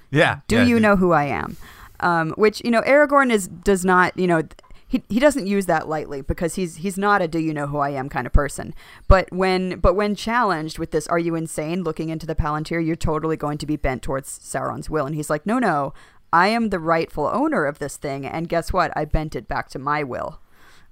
[0.10, 0.40] Yeah.
[0.48, 0.84] do yeah, you dude.
[0.84, 1.58] know who I am?
[2.00, 4.44] Um, which you know, Aragorn is does not you know
[4.88, 7.78] he he doesn't use that lightly because he's he's not a do you know who
[7.78, 8.74] I am kind of person.
[9.08, 11.84] But when but when challenged with this, are you insane?
[11.84, 15.30] Looking into the Palantir, you're totally going to be bent towards Sauron's will, and he's
[15.30, 15.94] like, no, no,
[16.32, 18.92] I am the rightful owner of this thing, and guess what?
[18.96, 20.40] I bent it back to my will.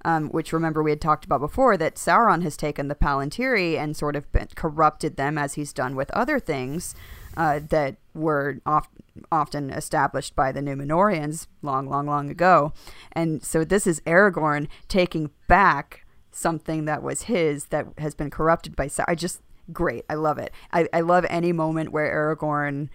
[0.06, 3.96] Um, which remember we had talked about before that Sauron has taken the Palantiri and
[3.96, 6.94] sort of been, corrupted them as he's done with other things
[7.36, 8.90] uh, that were oft,
[9.32, 12.72] often established by the Numenoreans long, long, long ago.
[13.12, 18.76] And so this is Aragorn taking back something that was his that has been corrupted
[18.76, 19.06] by Sauron.
[19.08, 19.40] I just
[19.72, 20.04] great.
[20.08, 20.52] I love it.
[20.72, 22.90] I, I love any moment where Aragorn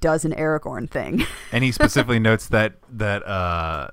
[0.00, 1.24] does an Aragorn thing.
[1.52, 3.88] And he specifically notes that that uh,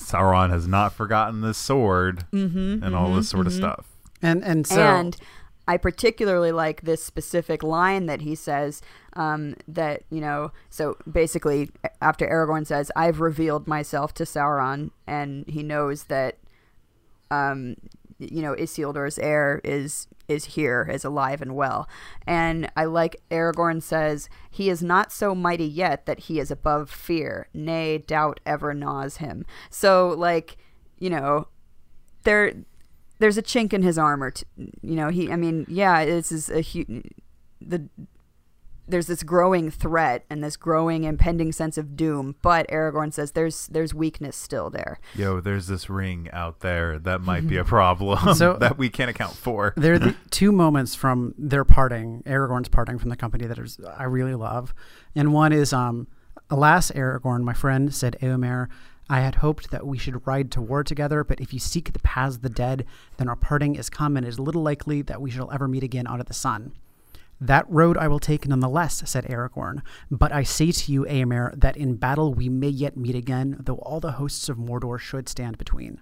[0.00, 3.86] Sauron has not forgotten this sword mm-hmm, and all this sort of stuff.
[4.22, 5.16] And and so and
[5.70, 8.82] I particularly like this specific line that he says
[9.12, 10.50] um, that you know.
[10.68, 16.38] So basically, after Aragorn says, "I've revealed myself to Sauron," and he knows that,
[17.30, 17.76] um,
[18.20, 21.88] you know, Isildur's heir is is here, is alive and well.
[22.26, 26.90] And I like Aragorn says, "He is not so mighty yet that he is above
[26.90, 27.48] fear.
[27.52, 30.56] Nay, doubt ever gnaws him." So like,
[30.98, 31.48] you know,
[32.22, 32.54] there
[33.18, 34.30] there's a chink in his armor.
[34.30, 34.44] T-
[34.82, 35.30] you know, he.
[35.30, 37.08] I mean, yeah, this is a huge.
[37.60, 37.88] The
[38.90, 43.66] there's this growing threat and this growing impending sense of doom, but Aragorn says there's
[43.68, 44.98] there's weakness still there.
[45.14, 49.10] Yo, there's this ring out there that might be a problem So- that we can't
[49.10, 49.72] account for.
[49.76, 53.78] there are the two moments from their parting, Aragorn's parting from the company that is
[53.96, 54.74] I really love,
[55.14, 56.06] and one is um,
[56.50, 58.68] alas, Aragorn, my friend, said Eomer.
[59.08, 61.98] I had hoped that we should ride to war together, but if you seek the
[61.98, 65.20] paths of the dead, then our parting is come, and it is little likely that
[65.20, 66.72] we shall ever meet again under the sun.
[67.40, 69.82] That road I will take nonetheless, said Aragorn.
[70.10, 73.76] But I say to you, Eomer, that in battle we may yet meet again, though
[73.76, 76.00] all the hosts of Mordor should stand between.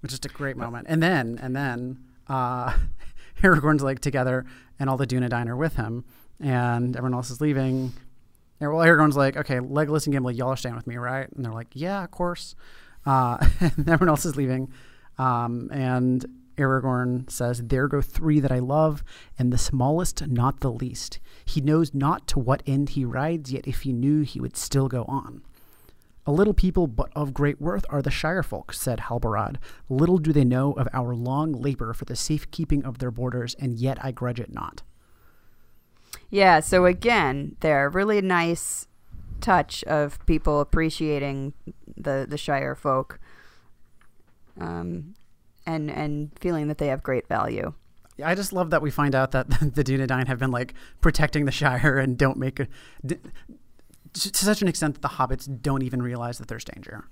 [0.00, 0.86] Which is a great moment.
[0.88, 2.74] And then, and then, uh,
[3.42, 4.46] Aragorn's like together,
[4.78, 6.04] and all the Dunedain are with him,
[6.40, 7.92] and everyone else is leaving.
[8.60, 11.30] And, well, Aragorn's like, okay, Legolas and Gimli, y'all are staying with me, right?
[11.32, 12.54] And they're like, yeah, of course.
[13.04, 14.72] Uh, and everyone else is leaving.
[15.18, 16.24] Um, and
[16.56, 19.02] Aragorn says, There go three that I love,
[19.38, 21.18] and the smallest not the least.
[21.44, 24.88] He knows not to what end he rides, yet if he knew, he would still
[24.88, 25.42] go on.
[26.26, 29.56] A little people, but of great worth, are the Shire folk, said Halbarad.
[29.90, 33.78] Little do they know of our long labor for the safekeeping of their borders, and
[33.78, 34.82] yet I grudge it not.
[36.30, 38.88] Yeah, so again, there really nice
[39.40, 41.52] touch of people appreciating
[41.96, 43.20] the the Shire folk,
[44.58, 45.14] um,
[45.66, 47.72] and and feeling that they have great value.
[48.24, 51.52] I just love that we find out that the Dunedain have been like protecting the
[51.52, 52.68] Shire and don't make a,
[53.04, 53.16] d-
[54.12, 57.06] to such an extent that the hobbits don't even realize that there's danger.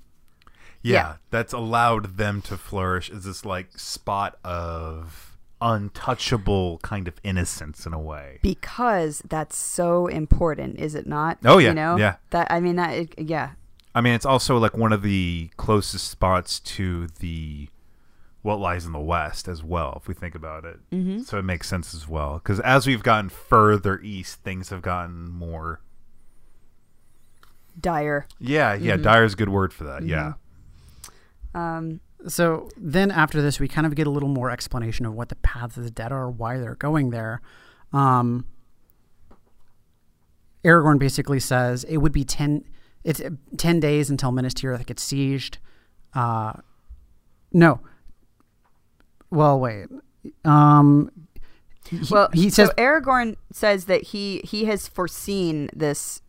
[0.81, 1.15] Yeah, Yeah.
[1.31, 7.93] that's allowed them to flourish is this like spot of untouchable kind of innocence in
[7.93, 8.39] a way.
[8.43, 11.39] Because that's so important, is it not?
[11.45, 12.17] Oh, yeah, you know yeah.
[12.31, 13.51] That I mean that it, yeah.
[13.95, 17.69] I mean, it's also like one of the closest spots to the
[18.43, 20.79] what lies in the west as well, if we think about it.
[20.91, 21.21] Mm-hmm.
[21.23, 25.31] So it makes sense as well because as we've gotten further east, things have gotten
[25.31, 25.81] more.
[27.81, 28.27] Dire.
[28.39, 28.97] Yeah, yeah.
[28.97, 30.03] Dire is a good word for that.
[30.05, 30.35] Yeah.
[31.55, 35.29] Um, So then after this, we kind of get a little more explanation of what
[35.29, 37.41] the paths of the dead are, why they're going there.
[37.93, 38.47] Um,
[40.65, 42.65] Aragorn basically says it would be ten.
[43.05, 45.57] It's uh, ten days until Minas Tirith gets sieged.
[46.15, 46.53] Uh,
[47.53, 47.81] no.
[49.33, 49.87] Well, wait.
[50.45, 51.11] Um,
[51.89, 56.23] he, well, he says so Aragorn says that he he has foreseen this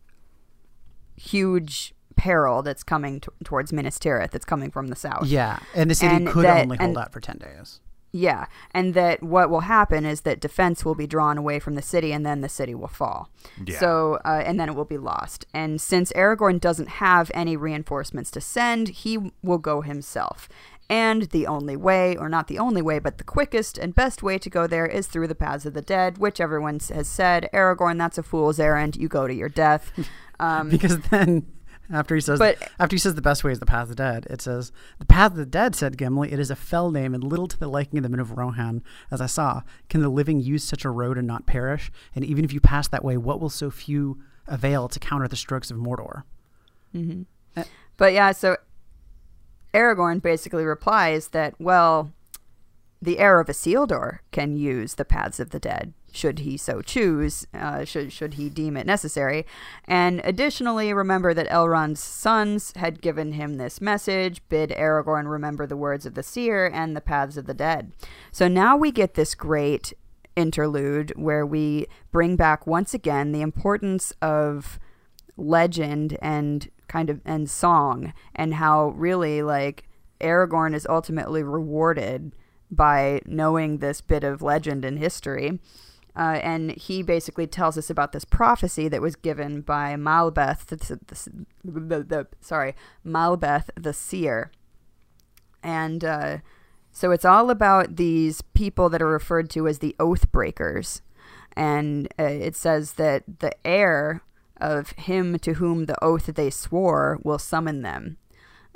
[1.16, 4.30] huge peril that's coming t- towards Minas Tirith.
[4.30, 5.26] That's coming from the south.
[5.26, 7.80] Yeah, and the city And could that- only hold and- out for ten days.
[8.16, 11.82] Yeah, and that what will happen is that defense will be drawn away from the
[11.82, 13.28] city, and then the city will fall.
[13.66, 13.80] Yeah.
[13.80, 15.46] So, uh, and then it will be lost.
[15.52, 20.48] And since Aragorn doesn't have any reinforcements to send, he will go himself.
[20.90, 24.38] And the only way, or not the only way, but the quickest and best way
[24.38, 27.98] to go there is through the paths of the dead, which everyone has said, Aragorn,
[27.98, 28.96] that's a fool's errand.
[28.96, 29.90] You go to your death.
[30.38, 31.46] Um, because then
[31.92, 33.94] after he says But- after he says the best way is the path of the
[33.94, 37.14] dead, it says the path of the dead, said Gimli, it is a fell name
[37.14, 39.62] and little to the liking of the men of Rohan, as I saw.
[39.88, 41.90] Can the living use such a road and not perish?
[42.14, 45.36] And even if you pass that way, what will so few avail to counter the
[45.36, 46.24] strokes of Mordor?
[47.96, 48.56] But yeah, so
[49.74, 52.12] Aragorn basically replies that, well,
[53.02, 57.46] the heir of Isildur can use the paths of the dead, should he so choose,
[57.52, 59.44] uh, should, should he deem it necessary.
[59.84, 65.76] And additionally, remember that Elrond's sons had given him this message bid Aragorn remember the
[65.76, 67.92] words of the seer and the paths of the dead.
[68.32, 69.92] So now we get this great
[70.36, 74.78] interlude where we bring back once again the importance of
[75.36, 79.88] legend and kind of and song and how really like
[80.20, 82.32] Aragorn is ultimately rewarded
[82.70, 85.60] by knowing this bit of legend and history.
[86.16, 90.76] Uh, and he basically tells us about this prophecy that was given by Malbeth, the,
[90.76, 94.52] the, the, the sorry, Malbeth the seer.
[95.62, 96.38] And uh,
[96.92, 101.02] so it's all about these people that are referred to as the oath breakers.
[101.56, 104.22] And uh, it says that the heir
[104.58, 108.16] of him to whom the oath they swore will summon them.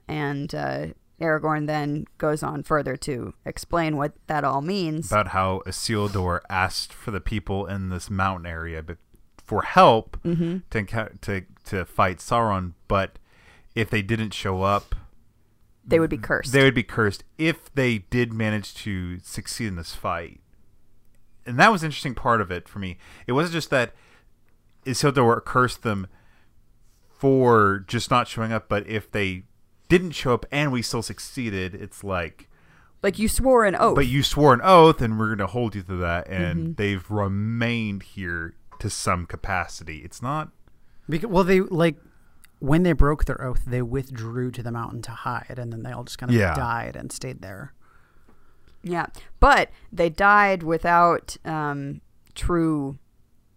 [0.06, 0.86] And uh,
[1.20, 5.10] Aragorn then goes on further to explain what that all means.
[5.12, 8.98] about how Isildur asked for the people in this mountain area but
[9.44, 10.58] for help Mm-hmm.
[10.70, 13.18] to, to to fight Sauron, but
[13.74, 14.94] if they didn't show up,
[15.86, 16.52] they would be cursed.
[16.52, 17.24] they would be cursed.
[17.38, 20.40] If they did manage to succeed in this fight,
[21.46, 22.98] and that was the interesting part of it for me.
[23.26, 23.94] It wasn't just that
[24.88, 26.06] Isildur cursed them
[27.08, 29.44] for just not showing up, but if they
[29.88, 32.48] didn't show up and we still succeeded, it's like
[33.02, 33.94] like you swore an oath.
[33.94, 36.72] but you swore an oath and we're going to hold you to that and Mm-hmm.
[36.74, 40.50] they've remained here to some capacity it's not
[41.08, 41.96] Because, well, they like
[42.60, 45.92] when they broke their oath, they withdrew to the mountain to hide, and then they
[45.92, 46.54] all just kind of Yeah.
[46.54, 47.72] died and stayed there.
[48.82, 49.06] yeah,
[49.40, 52.00] but they died without um,
[52.34, 52.98] true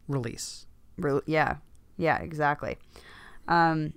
[0.08, 0.66] Release.
[1.02, 1.58] Re- yeah,
[1.98, 2.78] yeah, exactly.
[3.48, 3.94] Um,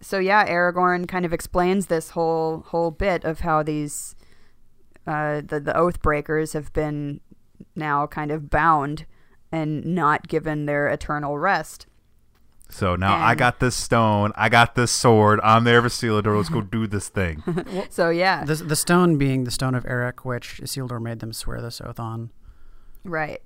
[0.00, 4.14] so yeah, Aragorn kind of explains this whole whole bit of how these
[5.06, 7.20] uh, the the oath breakers have been
[7.76, 9.06] now kind of bound
[9.52, 11.86] and not given their eternal rest.
[12.68, 16.36] so now i got this stone i got this sword i'm there for Isildur.
[16.36, 17.42] let's go do this thing
[17.90, 21.60] So yeah, The, the stone being the stone of Erech, which Isildur made them swear
[21.60, 22.30] this oath on.
[23.04, 23.40] right.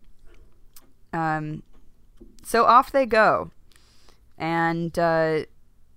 [1.13, 1.63] Um,
[2.49, 3.51] so off they go,
[4.39, 5.41] and uh,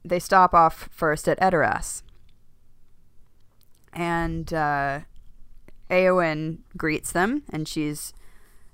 [0.03, 2.03] they stop off first at Edoras.
[3.93, 4.99] And uh,
[5.89, 8.11] Eowyn greets them, and she's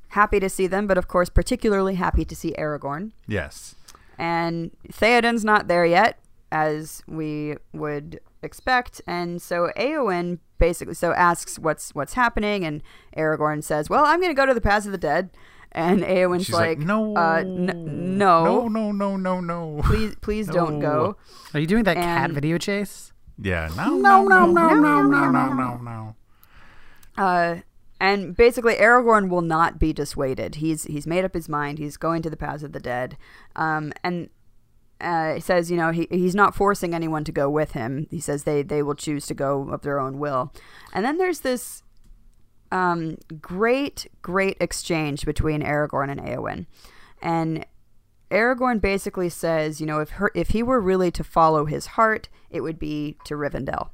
[0.09, 3.11] happy to see them, but of course, particularly happy to see Aragorn.
[3.27, 3.75] yes
[4.17, 6.17] And Theoden's not there yet,
[6.51, 12.81] as we would expect, and so Eowyn basically so asks what's what's happening, and
[13.15, 15.29] Aragorn says, "Well, I'm going to go to the Paths of the Dead,"
[15.77, 20.15] and Eowyn's she's like, like, no uh, n- no, no no no no no please,
[20.21, 21.15] please don't go."
[21.53, 23.13] Are you doing that cat video chase?
[23.39, 26.15] yeah no no no no no no no no no
[27.17, 27.61] Uh,
[27.99, 30.55] and basically, Aragorn will not be dissuaded.
[30.55, 31.79] He's he's made up his mind.
[31.79, 33.17] He's going to the paths of the dead.
[33.55, 34.29] Um, and
[35.01, 38.07] uh, he says, you know, he he's not forcing anyone to go with him.
[38.11, 40.53] He says they they will choose to go of their own will.
[40.93, 41.81] And then there's this
[42.71, 46.65] um, great great exchange between Aragorn and Eowyn,
[47.21, 47.65] and
[48.29, 52.29] Aragorn basically says, you know, if her if he were really to follow his heart,
[52.49, 53.89] it would be to Rivendell.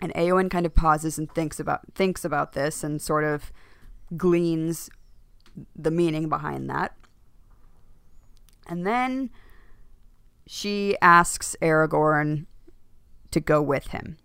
[0.00, 3.52] And Eowyn kind of pauses and thinks about thinks about this and sort of
[4.16, 4.90] gleans
[5.76, 6.96] the meaning behind that.
[8.66, 9.30] And then
[10.46, 12.46] she asks Aragorn
[13.30, 14.16] to go with him.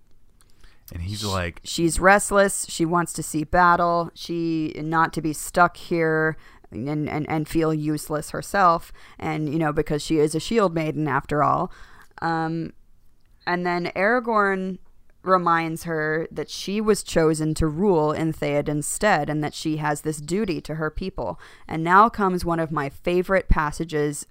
[0.91, 2.65] And he's like She's restless.
[2.69, 4.11] She wants to see battle.
[4.13, 6.37] She not to be stuck here
[6.71, 8.91] and, and, and feel useless herself.
[9.17, 11.71] And, you know, because she is a shield maiden after all.
[12.21, 12.73] Um,
[13.45, 14.77] and then Aragorn
[15.23, 20.01] reminds her that she was chosen to rule in Theoden's stead and that she has
[20.01, 21.39] this duty to her people.
[21.67, 24.25] And now comes one of my favorite passages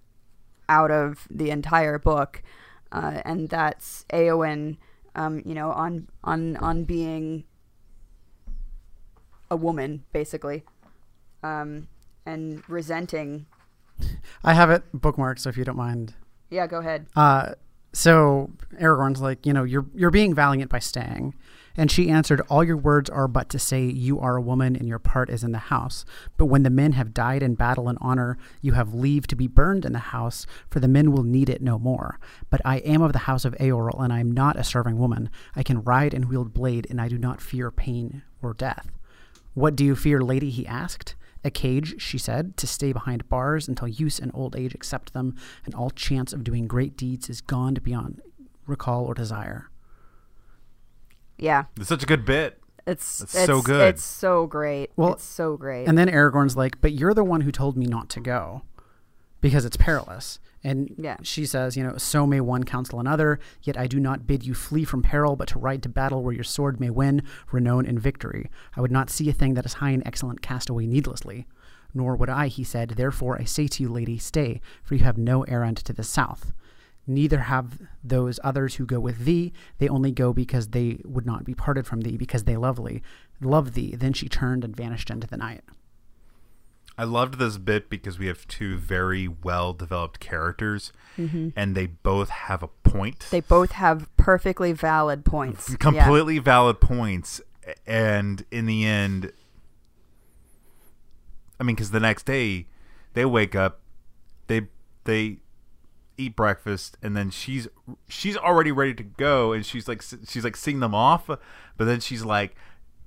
[0.68, 2.42] out of the entire book,
[2.92, 4.76] uh, and that's Eowyn,
[5.18, 7.44] um, you know, on on on being
[9.50, 10.62] a woman, basically,
[11.42, 11.88] um,
[12.24, 13.46] and resenting.
[14.44, 16.14] I have it bookmarked, so if you don't mind.
[16.50, 17.06] Yeah, go ahead.
[17.16, 17.54] Uh,
[17.92, 18.50] so
[18.80, 21.34] Aragorn's like, you know, you're you're being valiant by staying.
[21.78, 24.88] And she answered, All your words are but to say you are a woman and
[24.88, 26.04] your part is in the house.
[26.36, 29.46] But when the men have died in battle and honor, you have leave to be
[29.46, 32.18] burned in the house, for the men will need it no more.
[32.50, 35.30] But I am of the house of Eorl, and I am not a serving woman.
[35.54, 38.90] I can ride and wield blade, and I do not fear pain or death.
[39.54, 40.50] What do you fear, lady?
[40.50, 41.14] he asked.
[41.44, 45.36] A cage, she said, to stay behind bars until use and old age accept them,
[45.64, 48.20] and all chance of doing great deeds is gone beyond
[48.66, 49.70] recall or desire.
[51.38, 53.88] Yeah, it's such a good bit it's That's it's so good.
[53.94, 54.90] It's so great.
[54.96, 55.86] Well, it's so great.
[55.86, 58.62] And then Aragorn's like, But you're the one who told me not to go
[59.40, 60.40] because it's perilous.
[60.64, 61.18] And Yeah.
[61.22, 64.54] she says, You know, so may one counsel another, yet I do not bid you
[64.54, 67.22] flee from peril, but to ride to battle where your sword may win
[67.52, 68.50] renown and victory.
[68.74, 71.46] I would not see a thing that is high and excellent cast away needlessly.
[71.94, 72.90] Nor would I, he said.
[72.90, 76.52] Therefore I say to you, lady, stay, for you have no errand to the south.
[77.08, 79.52] Neither have those others who go with thee.
[79.78, 83.00] They only go because they would not be parted from thee, because they love thee.
[83.40, 83.96] Love thee.
[83.96, 85.62] Then she turned and vanished into the night.
[86.98, 91.50] I loved this bit because we have two very well developed characters mm-hmm.
[91.54, 93.26] and they both have a point.
[93.30, 95.70] they both have perfectly valid points.
[95.70, 95.76] Yeah.
[95.76, 97.40] completely valid points
[97.86, 99.32] and in the end
[101.60, 102.66] I mean cuz the next day
[103.14, 103.80] they wake up
[104.48, 104.66] they
[105.04, 105.38] they
[106.18, 107.68] eat breakfast, and then she's
[108.08, 111.38] she's already ready to go, and she's like she's like seeing them off, but
[111.78, 112.54] then she's like,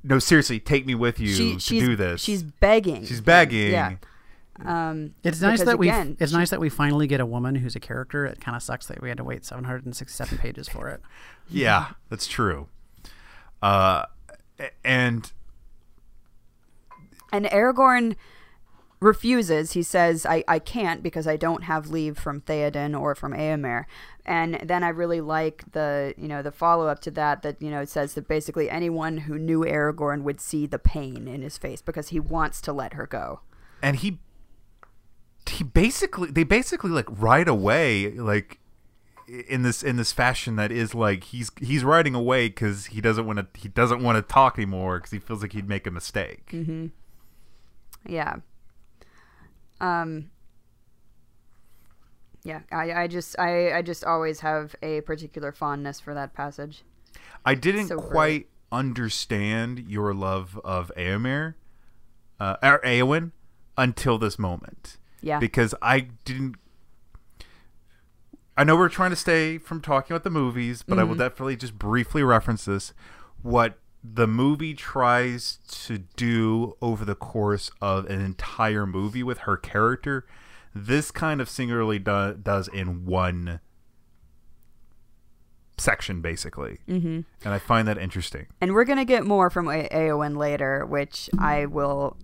[0.03, 3.05] "No, seriously, take me with you She, to do this." She's begging.
[3.05, 3.71] she's begging.
[3.71, 3.95] Yeah.
[4.63, 5.89] Um, It's nice that we.
[5.89, 8.25] It's she- nice that we finally get a woman who's a character.
[8.25, 11.01] It kind of sucks that we had to wait 767 pages for it.
[11.49, 12.67] Yeah, that's true.
[13.61, 14.05] Uh,
[14.83, 15.31] and
[17.31, 18.15] And Aragorn
[19.01, 19.73] refuses.
[19.73, 23.85] He says, I, I can't because I don't have leave from Theoden or from Eomer.
[24.25, 27.71] And then I really like the, you know, the follow up to that that, you
[27.71, 31.57] know, it says that basically anyone who knew Aragorn would see the pain in his
[31.57, 33.41] face because he wants to let her go.
[33.81, 34.19] and he
[35.49, 38.59] he basically they basically like right away like
[39.49, 43.25] in this in this fashion that is like he's he's riding away because he doesn't
[43.25, 45.91] want to he doesn't want to talk anymore because he feels like he'd make a
[45.91, 46.51] mistake.
[46.51, 46.87] Mm-hmm.
[48.07, 48.35] Yeah.
[49.81, 50.31] Um
[52.43, 56.83] Yeah, I, I just I, I just always have a particular fondness for that passage.
[57.45, 61.55] I didn't So quite understand your love of Eomer,
[62.39, 63.31] uh, or Eowyn,
[63.77, 64.97] until this moment.
[65.21, 65.39] Yeah.
[65.39, 66.55] Because I didn't.
[68.57, 71.09] I know we're trying to stay from talking about the movies, but I Mm-hmm.
[71.09, 72.93] will definitely just briefly reference this.
[73.43, 79.57] What the movie tries to do over the course of an entire movie with her
[79.57, 80.25] character,
[80.73, 83.59] this kind of singularly do- does in one
[85.77, 86.79] section, basically.
[86.87, 87.21] Mm-hmm.
[87.45, 88.47] And I find that interesting.
[88.59, 92.17] And we're gonna get more from A- Aowen later, which I will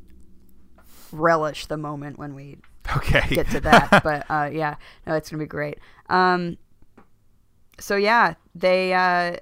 [1.12, 2.58] relish the moment when we
[2.96, 3.24] Okay.
[3.36, 4.02] get to that.
[4.04, 4.76] but uh, yeah,
[5.06, 5.80] no, it's gonna be great.
[6.10, 6.58] Um,
[7.80, 9.38] so yeah, they uh,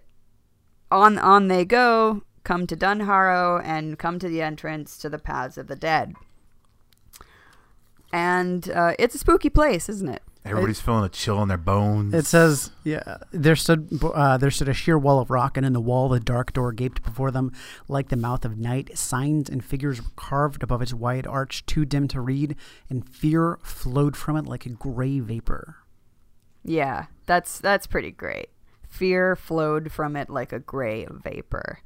[0.95, 5.57] on on they go, come to Dunharrow, and come to the entrance to the Paths
[5.57, 6.15] of the Dead.
[8.13, 10.23] And uh, it's a spooky place, isn't it?
[10.45, 12.13] Everybody's feeling a chill in their bones.
[12.13, 15.73] It says, "Yeah, there stood uh, there stood a sheer wall of rock, and in
[15.73, 17.51] the wall the dark door gaped before them
[17.87, 18.95] like the mouth of night.
[18.95, 22.55] Signs and figures were carved above its wide arch, too dim to read,
[22.91, 25.77] and fear flowed from it like a gray vapor."
[26.63, 28.49] Yeah, that's that's pretty great.
[28.95, 31.79] Fear flowed from it like a gray vapor.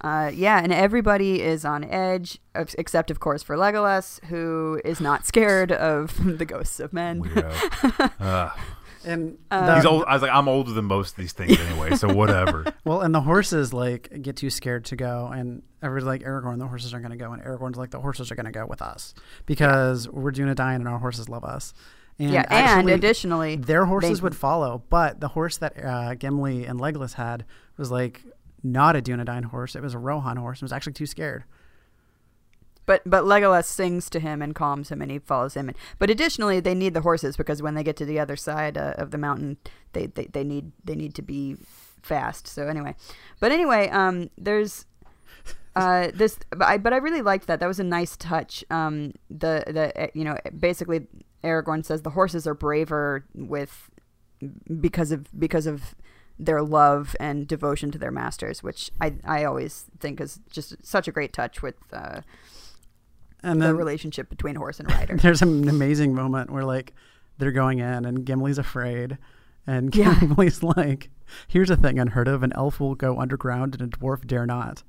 [0.00, 5.24] Uh, yeah, and everybody is on edge, except of course for Legolas, who is not
[5.32, 7.22] scared of the ghosts of men.
[7.22, 8.52] Weirdo.
[9.04, 10.04] And the- He's old.
[10.06, 12.72] I was like, I'm older than most of these things anyway, so whatever.
[12.84, 16.68] well, and the horses like get too scared to go, and everybody's like, "Aragorn, the
[16.68, 18.80] horses aren't going to go," and Aragorn's like, "The horses are going to go with
[18.80, 19.12] us
[19.44, 21.74] because we're doing a dying, and our horses love us."
[22.22, 26.14] And yeah, actually, and additionally, their horses they- would follow, but the horse that uh,
[26.14, 27.44] Gimli and Legolas had
[27.76, 28.22] was like
[28.62, 30.60] not a Dunedain horse; it was a Rohan horse.
[30.60, 31.44] and was actually too scared.
[32.86, 35.68] But but Legolas sings to him and calms him, and he follows him.
[35.68, 38.76] And, but additionally, they need the horses because when they get to the other side
[38.76, 39.56] uh, of the mountain,
[39.92, 41.56] they, they, they need they need to be
[42.02, 42.46] fast.
[42.46, 42.94] So anyway,
[43.40, 44.86] but anyway, um, there's
[45.76, 47.60] uh this, but I but I really liked that.
[47.60, 48.64] That was a nice touch.
[48.70, 51.06] Um, the the you know basically
[51.44, 53.90] Aragorn says the horses are braver with
[54.80, 55.94] because of because of
[56.38, 61.06] their love and devotion to their masters, which I I always think is just such
[61.08, 61.76] a great touch with.
[61.92, 62.22] Uh,
[63.42, 65.16] And the relationship between horse and rider.
[65.22, 66.94] there's an amazing moment where like
[67.38, 69.18] they're going in, and Gimli's afraid,
[69.66, 70.14] and Yeah.
[70.20, 71.10] Gimli's like,
[71.48, 74.82] "Here's a thing unheard of: an elf will go underground, and a dwarf dare not."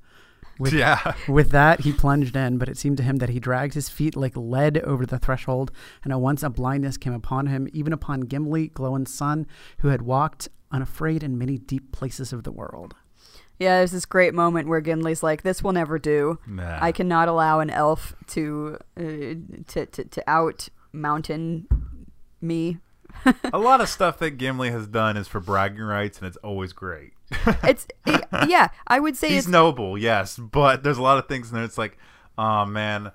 [0.58, 1.14] With, yeah.
[1.28, 4.16] With that, he plunged in, but it seemed to him that he dragged his feet
[4.16, 8.22] like lead over the threshold, and at once a blindness came upon him, even upon
[8.22, 9.46] Gimli, Gloin's son,
[9.78, 12.94] who had walked unafraid in many deep places of the world.
[13.58, 16.38] yeah, there's this great moment where Gimli's like, "This will never do.
[16.46, 16.78] Nah.
[16.80, 19.38] I cannot allow an elf to uh,
[19.68, 21.68] to, to to out mountain
[22.40, 22.78] me."
[23.52, 26.72] a lot of stuff that Gimli has done is for bragging rights, and it's always
[26.72, 27.12] great.
[27.64, 31.26] It's it- yeah, I would say He's it's noble, yes, but there's a lot of
[31.28, 31.64] things in there.
[31.64, 31.98] It's like,
[32.38, 33.12] oh man,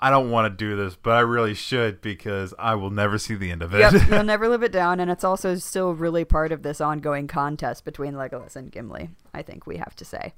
[0.00, 3.34] I don't want to do this, but I really should because I will never see
[3.34, 3.78] the end of it.
[3.80, 7.26] Yep, you'll never live it down, and it's also still really part of this ongoing
[7.26, 9.10] contest between Legolas and Gimli.
[9.32, 10.34] I think we have to say.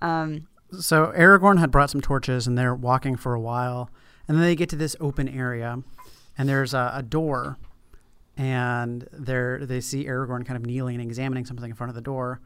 [0.00, 3.90] Um, So Aragorn had brought some torches, and they're walking for a while,
[4.28, 5.82] and then they get to this open area,
[6.38, 7.58] and there's a, a door,
[8.40, 12.00] and they they see Aragorn kind of kneeling and examining something in front of the
[12.00, 12.40] door,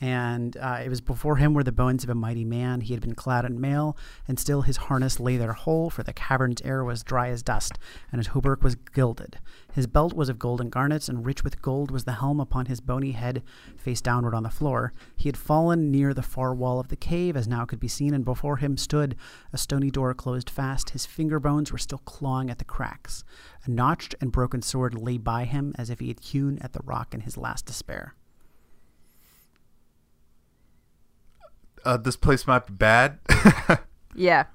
[0.00, 2.82] And uh, it was before him were the bones of a mighty man.
[2.82, 3.96] He had been clad in mail,
[4.28, 7.78] and still his harness lay there whole, for the cavern's air was dry as dust,
[8.12, 9.38] and his hauberk was gilded.
[9.72, 12.80] His belt was of golden garnets, and rich with gold was the helm upon his
[12.80, 13.42] bony head,
[13.76, 14.92] face downward on the floor.
[15.16, 18.14] He had fallen near the far wall of the cave, as now could be seen,
[18.14, 19.16] and before him stood
[19.52, 20.90] a stony door closed fast.
[20.90, 23.24] His finger bones were still clawing at the cracks.
[23.64, 26.82] A notched and broken sword lay by him, as if he had hewn at the
[26.84, 28.14] rock in his last despair.
[31.88, 33.18] Uh, this place might be bad.
[34.18, 34.46] Yeah,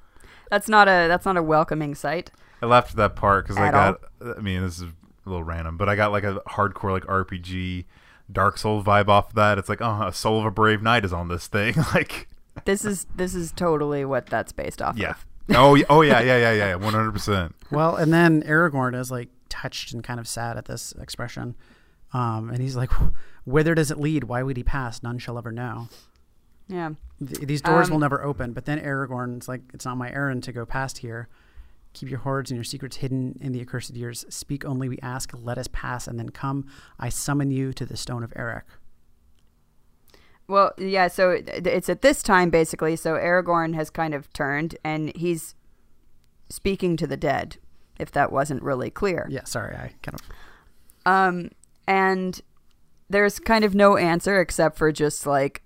[0.52, 2.32] that's not a that's not a welcoming sight.
[2.62, 4.02] I laughed at that part because I At got.
[4.38, 7.86] I mean, this is a little random, but I got like a hardcore like RPG,
[8.32, 9.58] Dark Souls vibe off of that.
[9.58, 11.76] It's like, oh, a soul of a brave knight is on this thing.
[11.94, 12.28] like,
[12.66, 15.12] This is this is totally what that's based off yeah.
[15.12, 15.26] of.
[15.56, 17.56] oh, yeah, oh yeah, yeah, yeah, yeah, one hundred percent.
[17.72, 21.56] Well, and then Aragorn is like touched and kind of sad at this expression.
[22.12, 22.92] Um, and he's like,
[23.46, 24.26] Whither does it lead?
[24.26, 25.02] Why would he pass?
[25.02, 25.88] None shall ever know.
[26.68, 26.92] Yeah.
[27.26, 28.54] Th- these doors Um, will never open.
[28.54, 31.28] But then Aragorn's like, It's not my errand to go past here.
[31.94, 34.26] Keep your hoards and your secrets hidden in the accursed years.
[34.30, 35.32] Speak only, we ask.
[35.40, 36.66] Let us pass, and then come.
[37.00, 38.66] I summon you to the stone of Erech.
[40.48, 42.96] Well, yeah, so it's at this time basically.
[42.96, 45.56] So Aragorn has kind of turned and he's
[46.50, 47.58] speaking to the dead.
[48.00, 50.22] If that wasn't really clear, Yeah, sorry, I kind of.
[51.06, 51.50] um,
[51.88, 52.42] and
[53.08, 55.62] there's kind of no answer except for just like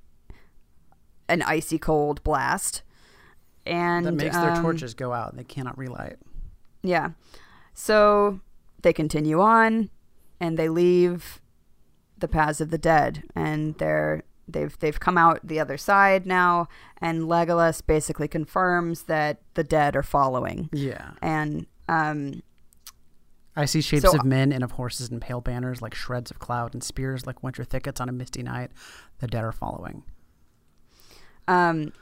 [1.30, 2.82] an icy cold blast,
[3.66, 5.36] and That makes their um, torches go out.
[5.36, 6.18] They cannot relight.
[6.84, 7.12] Yeah,
[7.74, 8.40] so
[8.82, 9.90] they continue on,
[10.40, 11.42] and they leave
[12.18, 16.68] the paths of the dead, and they're they've they've come out the other side now,
[17.02, 21.12] and Legolas basically confirms that the dead are following, Yeah.
[21.22, 22.42] and um,
[23.56, 26.40] I see shapes So- of men and of horses and pale banners like shreds of
[26.40, 28.72] cloud and spears like winter thickets on a misty night.
[29.20, 30.04] The dead are following.
[31.48, 31.94] Um,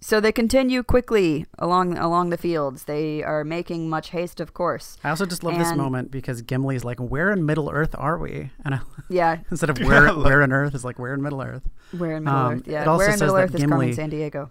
[0.00, 2.84] so they continue quickly along along the fields.
[2.84, 4.96] They are making much haste, of course.
[5.02, 8.50] I also just love this moment because Gimli's like, "Where in Middle Earth are we?"
[8.64, 11.22] And I, Yeah, instead of "Where Yeah, like- Where in Earth," is like, "Where in
[11.22, 12.62] Middle Earth." where in Middle Um, Earth?
[12.66, 14.50] Yeah, it also where in says Middle that Earth is Carmen Sandiego?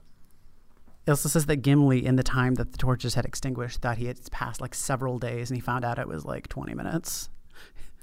[1.06, 4.08] It also says that Gimli, in the time that the torches had extinguished, thought he
[4.08, 7.30] had passed like several days, and he found out it was like twenty minutes.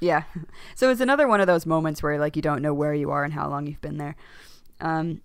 [0.01, 0.23] Yeah.
[0.77, 3.23] So it's another one of those moments where like you don't know where you are
[3.23, 4.17] and how long you've been there.
[4.81, 5.21] Um,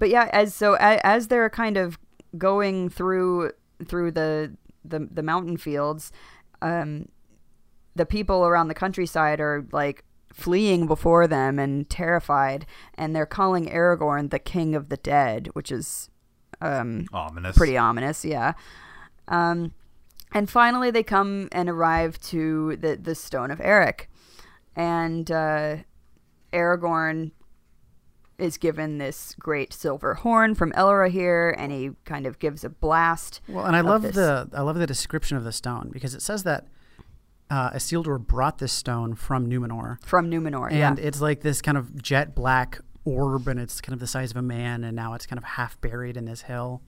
[0.00, 1.98] but yeah, as so as, as they're kind of
[2.36, 3.52] going through
[3.86, 6.10] through the the, the mountain fields,
[6.62, 7.06] um,
[7.94, 13.66] the people around the countryside are like fleeing before them and terrified, and they're calling
[13.66, 16.08] Aragorn the King of the Dead, which is
[16.62, 17.56] um, Ominous.
[17.56, 18.54] pretty ominous, yeah.
[19.28, 19.74] Um,
[20.32, 24.08] and finally, they come and arrive to the the Stone of Erech,
[24.74, 25.76] and uh,
[26.54, 27.32] Aragorn
[28.40, 33.40] is given this great silver horn from Elrohir, and he kind of gives a blast.
[33.48, 34.14] Well, and I love this.
[34.14, 36.66] the I love the description of the stone because it says that
[37.50, 40.70] uh, Isildur brought this stone from Numenor, from Numenor.
[40.70, 44.06] and yeah, it's like this kind of jet black orb, and it's kind of the
[44.06, 46.82] size of a man, and now it's kind of half buried in this hill.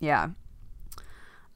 [0.00, 0.28] yeah.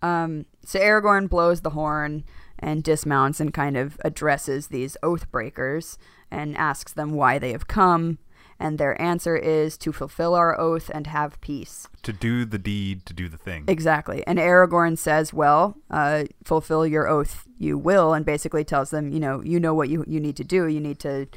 [0.00, 2.22] Um, so Aragorn blows the horn
[2.58, 5.98] and dismounts and kind of addresses these oath breakers
[6.30, 8.18] and asks them why they have come.
[8.60, 11.86] And their answer is to fulfill our oath and have peace.
[12.02, 13.64] To do the deed, to do the thing.
[13.68, 14.26] Exactly.
[14.26, 19.20] And Aragorn says, well, uh, fulfill your oath, you will, and basically tells them, you
[19.20, 20.66] know, you know what you, you need to do.
[20.66, 21.28] You need to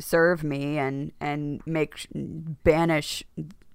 [0.00, 3.22] serve me and, and make, banish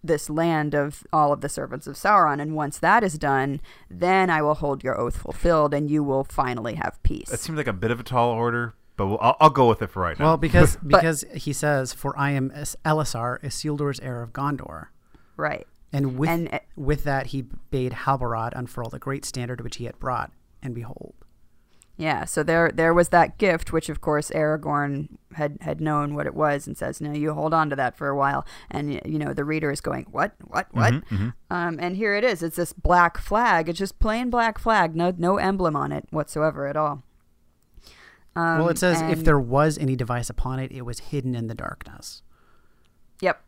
[0.03, 2.41] this land of all of the servants of Sauron.
[2.41, 6.23] And once that is done, then I will hold your oath fulfilled and you will
[6.23, 7.29] finally have peace.
[7.29, 9.81] That seems like a bit of a tall order, but we'll, I'll, I'll go with
[9.81, 10.25] it for right now.
[10.25, 14.87] Well, because But- because he says, "For I am Es- Elessar, Isildur's heir of Gondor."
[15.37, 15.65] right.
[15.91, 17.41] And with And, uh, with that, he
[17.71, 20.31] bade Halbarad unfurl the great standard which he had brought,
[20.61, 21.15] and behold,
[21.97, 26.27] Yeah, so there there was that gift, which of course Aragorn had had known what
[26.27, 29.17] it was, and says, "No, you hold on to that for a while." And you
[29.17, 30.33] know the reader is going, "What?
[30.43, 30.67] What?
[30.71, 31.33] What?" Mhm, mhm.
[31.49, 32.43] Um, and here it is.
[32.43, 33.67] It's this black flag.
[33.67, 34.95] It's just plain black flag.
[34.95, 37.01] No no emblem on it whatsoever at all.
[38.39, 41.47] Um, well, it says if there was any device upon it, it was hidden in
[41.47, 42.21] the darkness.
[43.21, 43.41] Yep.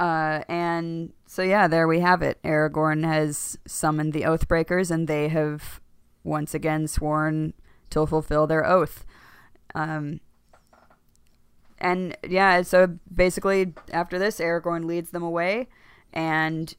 [0.00, 2.42] Uh, and so yeah, there we have it.
[2.42, 5.80] Aragorn has summoned the Oathbreakers, and they have
[6.24, 7.54] once again sworn
[7.90, 9.06] to fulfill their oath.
[9.74, 10.20] Um,
[11.78, 15.68] and yeah, so basically after this, Aragorn leads them away,
[16.12, 16.74] and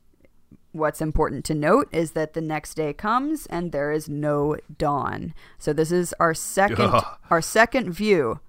[0.72, 5.34] what's important to note is that the next day comes and there is no dawn.
[5.58, 7.06] So this is our second Ugh.
[7.30, 8.40] our second view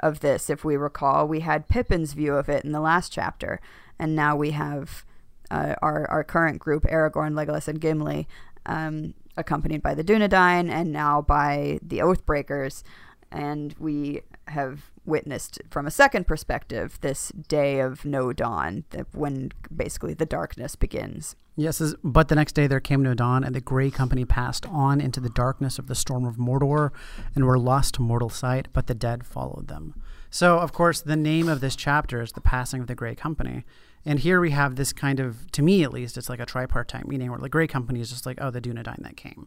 [0.00, 1.26] of this, if we recall.
[1.26, 3.60] We had Pippin's view of it in the last chapter,
[3.98, 5.04] and now we have
[5.50, 8.26] uh, our our current group: Aragorn, Legolas, and Gimli,
[8.66, 12.82] um, accompanied by the Dunedain, and now by the Oathbreakers.
[13.30, 20.14] And we have witnessed from a second perspective this day of no dawn, when basically
[20.14, 21.36] the darkness begins.
[21.56, 25.00] Yes, but the next day there came no dawn, and the Grey Company passed on
[25.00, 26.92] into the darkness of the storm of Mordor,
[27.34, 28.68] and were lost to mortal sight.
[28.72, 29.94] But the dead followed them.
[30.30, 33.64] So, of course, the name of this chapter is the passing of the Grey Company,
[34.04, 37.06] and here we have this kind of, to me at least, it's like a tripartite
[37.06, 39.46] meaning where the Grey Company is just like, oh, the Dunedain that came.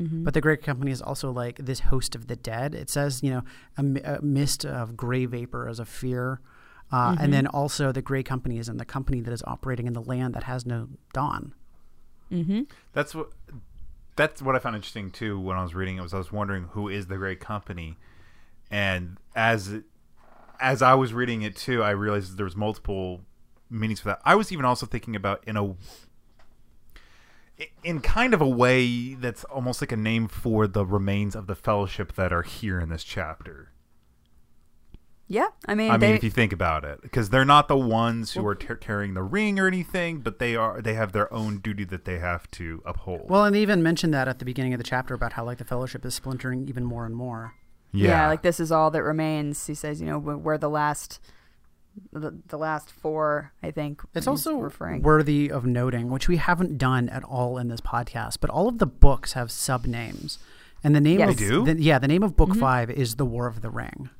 [0.00, 0.24] Mm-hmm.
[0.24, 2.74] But the great Company is also like this host of the dead.
[2.74, 3.42] It says, you know,
[3.76, 6.40] a, a mist of gray vapor as a fear.
[6.92, 7.30] Uh, And mm-hmm.
[7.30, 10.34] then also the Grey Company is in the company that is operating in the land
[10.34, 11.54] that has no dawn.
[12.32, 12.62] Mm-hmm.
[12.92, 13.30] That's what
[14.16, 16.64] that's what I found interesting too when I was reading it was I was wondering
[16.72, 17.96] who is the great company,
[18.70, 19.80] and as
[20.60, 23.20] as I was reading it too, I realized there was multiple
[23.70, 24.20] meanings for that.
[24.24, 25.74] I was even also thinking about in a
[27.82, 31.54] in kind of a way that's almost like a name for the remains of the
[31.54, 33.72] fellowship that are here in this chapter.
[35.28, 37.76] Yeah, I mean, I mean, they, if you think about it, because they're not the
[37.76, 40.82] ones who are ter- carrying the ring or anything, but they are.
[40.82, 43.30] They have their own duty that they have to uphold.
[43.30, 45.58] Well, and they even mentioned that at the beginning of the chapter about how like
[45.58, 47.54] the fellowship is splintering even more and more.
[47.92, 48.26] yeah.
[48.26, 49.64] like this is all that remains.
[49.68, 51.20] He says, you know, we're we're the last,
[52.12, 54.02] the, the last four, I think.
[54.14, 55.02] It's also referring.
[55.02, 58.78] worthy of noting, which we haven't done at all in this podcast, but all of
[58.78, 60.38] the books have sub names,
[60.84, 61.30] and the name Yes.
[61.30, 61.64] of do?
[61.64, 64.10] the- yeah, the name of book five is the War of the Ring.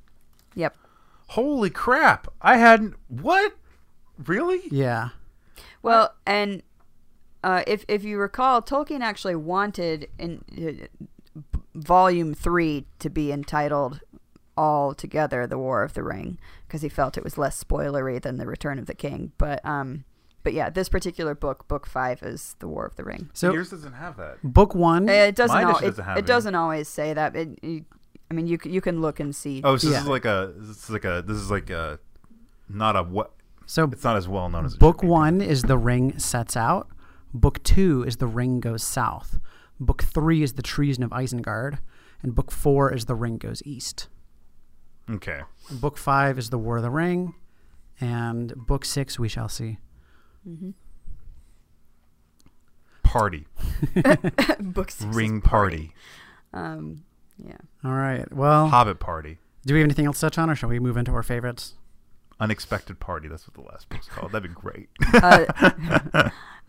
[0.55, 0.77] Yep.
[1.29, 2.27] Holy crap!
[2.43, 2.95] I hadn't.
[3.09, 3.57] What?
[4.27, 4.63] Really?
[4.71, 5.11] Yeah,
[5.83, 6.63] Well, and
[7.43, 11.43] uh, if if you recall, Tolkien actually wanted in uh,
[11.75, 14.01] volume three to be entitled
[14.65, 18.37] all together the war of the ring because he felt it was less spoilery than
[18.37, 20.05] the return of the king but um
[20.45, 23.71] but yeah this particular book book five is the war of the ring so Yours
[23.71, 24.35] doesn't have that.
[24.43, 25.09] book one.
[25.09, 26.27] it doesn't Mine al- it, doesn't have it it.
[26.27, 27.85] doesn't always say that it, you,
[28.31, 30.03] i mean you you can look and see Oh, so this Yeah.
[30.03, 30.53] is like a.
[30.57, 31.23] This is like a.
[31.27, 31.99] This is like a.
[32.69, 33.33] Not a what.
[33.67, 35.07] so It's not as well known as it book be.
[35.09, 36.89] one is the ring sets out.
[37.35, 39.39] Book two is the ring goes south.
[39.89, 41.79] Book three is the treason of Isengard,
[42.23, 44.09] and book four is the ring goes east.
[45.11, 45.41] Okay.
[45.71, 47.35] Book five is the War of the Ring,
[48.01, 49.79] and book six we shall see.
[53.03, 53.47] Party.
[54.61, 55.93] books Ring party.
[56.53, 57.03] um
[57.39, 58.31] yeah All right.
[58.33, 59.39] Well, Hobbit party.
[59.67, 61.75] do we have anything else to touch on, or shall we move into our favorites?
[62.41, 63.29] Unexpected party.
[63.29, 64.33] That's what the last book's called.
[64.33, 64.89] That'd be great.
[65.15, 65.45] Uh,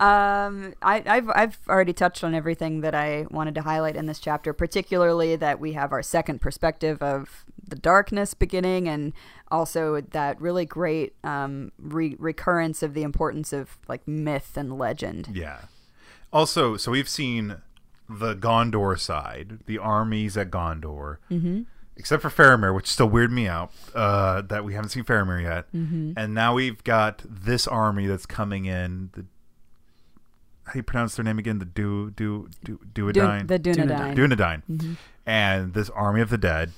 [0.00, 4.18] um, I, I've I've already touched on everything that I wanted to highlight in this
[4.18, 9.14] chapter, particularly that we have our second perspective of the darkness beginning, and
[9.50, 15.28] also that really great um, re- recurrence of the importance of like myth and legend.
[15.32, 15.62] yeah.
[16.32, 17.58] Also, so we've seen
[18.08, 21.62] the Gondor side, the armies at Gondor, mm-hmm.
[21.96, 25.72] Except for Faramir, which still weirded me out uh, that we haven't seen Faramir yet.
[25.72, 26.12] Mm-hmm.
[26.16, 29.10] And now we've got this army that's coming in.
[29.12, 29.24] The
[30.64, 31.58] how do you pronounce their name again?
[31.58, 32.78] The Du Du Du
[33.12, 33.48] Dun- Duodyne.
[33.48, 34.14] the Dunedain.
[34.16, 36.70] Dunedain, and this army of the dead,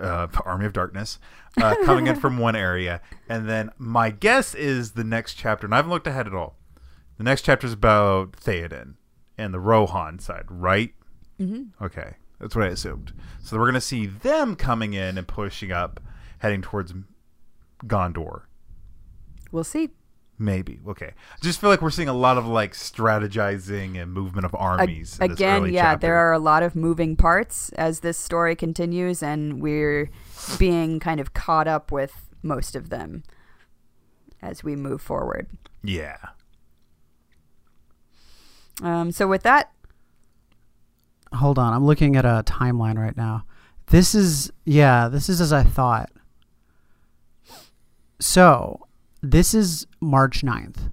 [0.00, 1.18] uh, army of darkness,
[1.60, 5.74] uh, coming in from one area, and then my guess is the next chapter, and
[5.74, 6.56] I haven't looked ahead at all.
[7.16, 8.94] The next chapter is about Theoden
[9.38, 10.92] and the Rohan side, right?
[11.40, 11.84] Mm-hmm.
[11.84, 13.12] Okay, that's what I assumed.
[13.42, 16.00] So we're gonna see them coming in and pushing up,
[16.38, 16.92] heading towards
[17.84, 18.42] Gondor.
[19.52, 19.90] We'll see.
[20.38, 21.12] Maybe okay.
[21.16, 25.18] I just feel like we're seeing a lot of like strategizing and movement of armies.
[25.18, 26.06] in this Again, yeah, chapter.
[26.06, 30.10] there are a lot of moving parts as this story continues, and we're
[30.58, 33.22] being kind of caught up with most of them
[34.42, 35.48] as we move forward.
[35.82, 36.18] Yeah.
[38.82, 39.72] Um, so with that,
[41.34, 43.44] Hold on, I'm looking at a timeline right now.
[43.88, 46.10] This is yeah, this is as I thought.
[48.18, 48.86] So,
[49.22, 50.90] this is March 9th.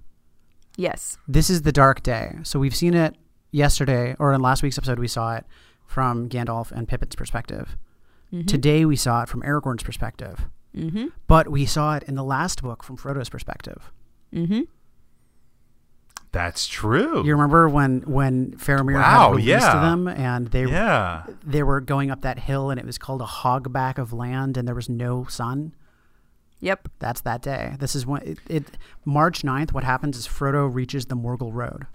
[0.76, 2.36] yes, This is the dark day.
[2.42, 3.14] So we've seen it
[3.50, 5.44] yesterday or in last week's episode we saw it
[5.86, 7.76] from Gandalf and Pippin's perspective.
[8.48, 10.46] Today we saw it from Aragorn's perspective.
[10.76, 13.92] mm-hmm, But we saw it in the last book from Frodo's perspective.
[14.32, 14.62] mm-hmm.
[16.34, 17.24] That's true.
[17.24, 19.80] You remember when when Faramir Wow, had released yeah.
[19.80, 21.24] them and they yeah.
[21.42, 24.68] they were going up that hill and it was called a hogback of land and
[24.68, 25.74] there was no sun.
[26.60, 26.88] Yep.
[26.98, 27.76] That's that day.
[27.78, 28.64] This is when it, it
[29.04, 31.86] March 9th what happens is Frodo reaches the Morgul Road.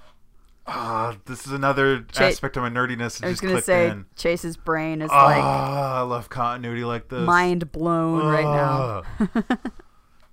[0.67, 3.19] Ah, this is another Cha- aspect of my nerdiness.
[3.19, 4.05] that I was gonna say in.
[4.15, 7.25] Chase's brain is Oh, like I love continuity like this.
[7.25, 9.03] mind blown right now.
[9.19, 9.57] Ah.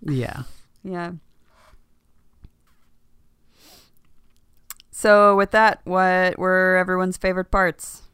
[0.02, 0.42] Yeah.
[0.84, 1.12] Yeah.
[4.96, 8.04] So with that, what were everyone's favorite parts?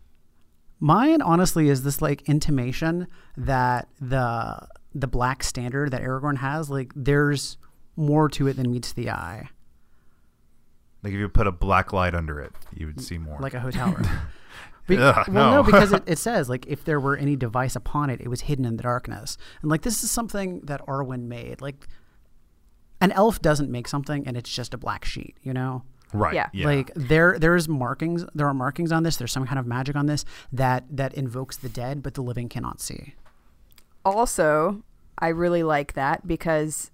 [0.80, 3.06] Mine honestly is this like intimation
[3.36, 7.56] that the the black standard that Aragorn has, like there's
[7.94, 9.48] more to it than meets the eye.
[11.04, 13.38] Like if you put a black light under it, you would see more.
[13.38, 14.08] Like a hotel room.
[14.88, 15.62] Be- Ugh, well, no, no.
[15.62, 18.64] because it, it says like if there were any device upon it, it was hidden
[18.64, 19.38] in the darkness.
[19.60, 21.60] And like this is something that Arwen made.
[21.60, 21.86] Like
[23.00, 25.84] an elf doesn't make something and it's just a black sheet, you know?
[26.12, 26.34] Right.
[26.34, 26.48] Yeah.
[26.52, 26.66] Yeah.
[26.66, 30.06] Like there there's markings there are markings on this, there's some kind of magic on
[30.06, 33.14] this that that invokes the dead but the living cannot see.
[34.04, 34.82] Also,
[35.18, 36.90] I really like that because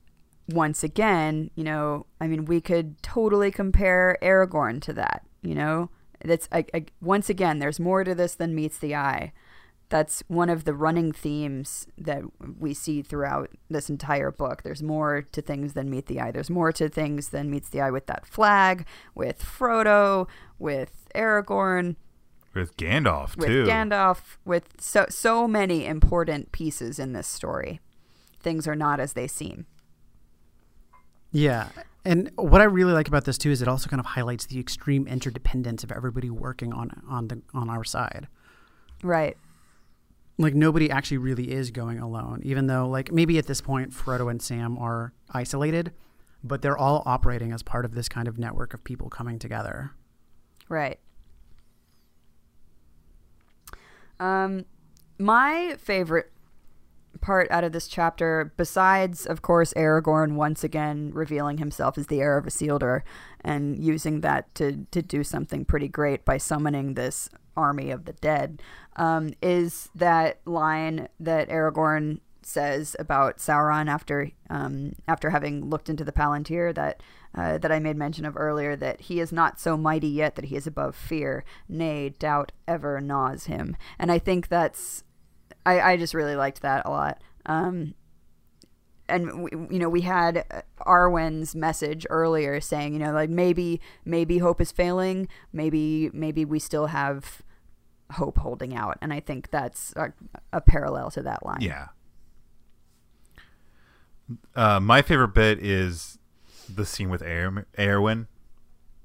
[0.49, 5.25] once again, you know, I mean, we could totally compare Aragorn to that.
[5.43, 5.91] You know,
[6.25, 9.33] that's I, I, once again, there's more to this than meets the eye.
[9.91, 12.23] That's one of the running themes that
[12.59, 14.63] we see throughout this entire book.
[14.63, 16.31] There's more to things than meet the eye.
[16.31, 20.29] There's more to things than meets the eye with that flag, with Frodo,
[20.59, 21.97] with Aragorn,
[22.55, 23.65] with Gandalf with too.
[23.65, 27.81] Gandalf, with so so many important pieces in this story.
[28.41, 29.67] Things are not as they seem.
[31.31, 31.69] Yeah.
[32.05, 34.59] And what I really like about this too is it also kind of highlights the
[34.59, 38.29] extreme interdependence of everybody working on on the on our side.
[39.03, 39.37] Right.
[40.39, 44.31] Like nobody actually really is going alone, even though like maybe at this point Frodo
[44.31, 45.93] and Sam are isolated,
[46.45, 49.91] but they're all operating as part of this kind of network of people coming together.
[50.69, 51.01] Right.
[54.21, 54.65] Um,
[55.19, 56.31] my favorite
[57.21, 62.21] part out of this chapter, besides, of course, Aragorn once again revealing himself as the
[62.21, 63.03] heir of Isildur
[63.43, 68.13] and using that to, to do something pretty great by summoning this army of the
[68.15, 68.63] dead,
[68.97, 76.05] um, is that line that Aragorn says about Sauron after um, after having looked into
[76.05, 77.03] the Palantir that
[77.35, 80.47] uh, that I made mention of earlier that he is not so mighty yet that
[80.47, 83.77] he is above fear, nay, doubt ever gnaws him.
[83.99, 85.05] And I think that's
[85.69, 87.21] I, I just really liked that a lot.
[87.45, 87.95] Um,
[89.09, 90.45] and we, you know we had
[90.81, 96.59] Arwen's message earlier saying you know like maybe maybe hope is failing maybe maybe we
[96.59, 97.41] still have
[98.13, 100.13] hope holding out and I think that's a,
[100.53, 101.61] a parallel to that line.
[101.61, 101.89] Yeah.
[104.55, 106.19] Uh, my favorite bit is
[106.69, 107.67] the scene with Aer-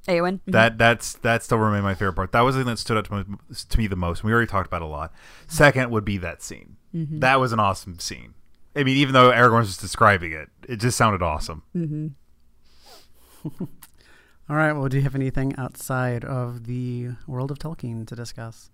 [0.08, 0.16] Eowyn.
[0.16, 0.34] Eowyn.
[0.34, 0.51] Mm-hmm.
[0.51, 2.32] That that's that still remained my favorite part.
[2.32, 3.24] That was the thing that stood out to me,
[3.70, 4.24] to me the most.
[4.24, 5.14] We already talked about it a lot.
[5.47, 6.78] Second would be that scene.
[6.93, 7.20] Mm-hmm.
[7.20, 8.34] That was an awesome scene.
[8.76, 11.64] I mean, even though Aragorn was just describing it, it just sounded awesome.
[11.76, 12.08] Mm-hmm.
[14.49, 18.70] All right, well, do you have anything outside of the world of Tolkien to discuss?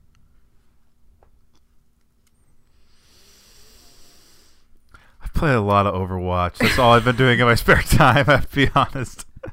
[5.21, 6.57] I've played a lot of Overwatch.
[6.57, 8.25] That's all I've been doing in my spare time.
[8.27, 9.25] I have to be honest.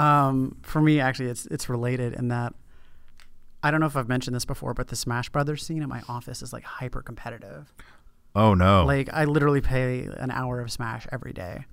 [0.00, 2.54] Um, for me, actually, it's it's related in that
[3.62, 6.02] I don't know if I've mentioned this before, but the Smash Brothers scene at my
[6.08, 7.72] office is like hyper competitive.
[8.34, 8.84] Oh no!
[8.84, 11.66] Like I literally play an hour of Smash every day.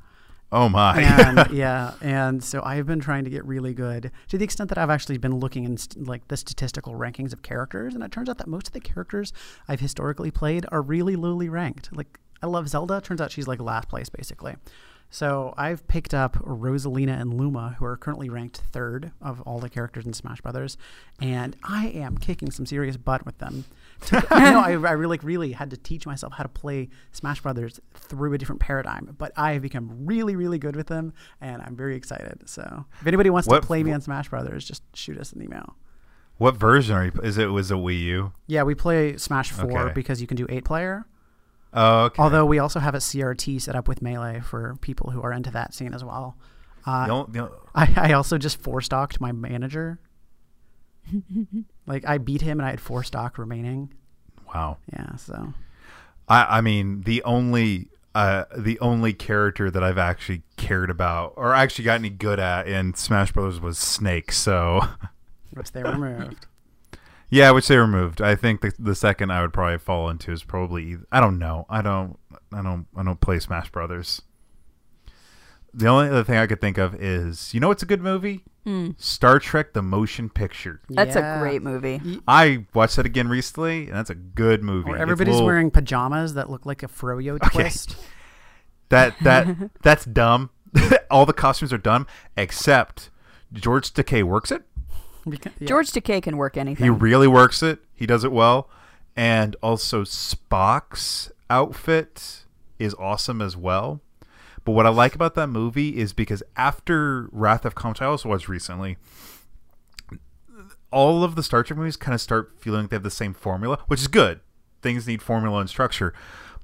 [0.52, 1.00] oh my!
[1.00, 4.78] and yeah, and so I've been trying to get really good to the extent that
[4.78, 8.28] I've actually been looking in st- like the statistical rankings of characters, and it turns
[8.28, 9.32] out that most of the characters
[9.68, 11.96] I've historically played are really lowly ranked.
[11.96, 14.56] Like I love Zelda, turns out she's like last place basically.
[15.10, 19.70] So I've picked up Rosalina and Luma, who are currently ranked third of all the
[19.70, 20.78] characters in Smash Brothers,
[21.22, 23.64] and I am kicking some serious butt with them.
[24.12, 28.34] Know, I, I really, really had to teach myself how to play Smash Brothers through
[28.34, 31.96] a different paradigm, but I have become really, really good with them, and I'm very
[31.96, 32.48] excited.
[32.50, 35.42] So if anybody wants What- to play me on Smash Brothers, just shoot us an
[35.42, 35.76] email.
[36.38, 37.12] what version are you?
[37.24, 38.34] Is it was it Wii U?
[38.46, 39.94] Yeah, we play Smash Four Okay.
[39.94, 41.08] because you can do eight player.
[41.74, 42.22] Oh, okay.
[42.22, 45.52] Although we also have a CRT set up with Melee for people who are into
[45.52, 46.38] that scene as well.
[46.86, 50.00] Uh, the only- I, I also just four stocked my manager.
[51.86, 53.94] like I beat him and I had four stock remaining.
[54.54, 54.78] wow.
[54.94, 55.54] Yeah, so
[56.28, 61.54] I I mean the only uh the only character that I've actually cared about or
[61.54, 64.32] actually got any good at in Smash Brothers was Snake.
[64.32, 64.82] So
[65.54, 66.46] which they removed.
[67.30, 68.22] yeah, which they removed.
[68.22, 71.66] I think the the second I would probably fall into is probably I don't know.
[71.70, 72.18] I don't
[72.54, 74.22] I don't I don't play Smash Brothers.
[75.74, 78.44] The only other thing I could think of is you know what's a good movie?
[78.66, 78.92] Hmm.
[78.98, 80.82] Star Trek: The Motion Picture.
[80.90, 81.38] That's Yeah.
[81.38, 82.02] a great movie.
[82.28, 84.92] I watched that again recently, and that's a good movie.
[84.92, 87.96] Or everybody's little- wearing pajamas that look like a froyo twist.
[88.90, 89.48] That that
[89.84, 90.50] that's dumb.
[91.12, 93.10] All the costumes are dumb except
[93.54, 94.64] George Takei works it.
[95.32, 95.68] Beca- yeah.
[95.68, 96.84] George Takei can work anything.
[96.84, 97.80] He really works it.
[97.94, 98.70] He does it well.
[99.16, 102.46] And also Spock's outfit
[102.80, 104.02] is awesome as well.
[104.64, 108.06] But what I like about that movie is because after Wrath of Khan, which I
[108.06, 108.98] also watched recently,
[110.92, 113.34] all of the Star Trek movies kind of start feeling like they have the same
[113.34, 114.42] formula, which is good.
[114.82, 116.14] Things need formula and structure.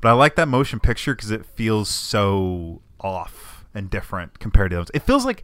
[0.02, 4.78] But I like that motion picture because it feels so off and different compared to
[4.78, 4.92] those.
[4.94, 5.44] It feels like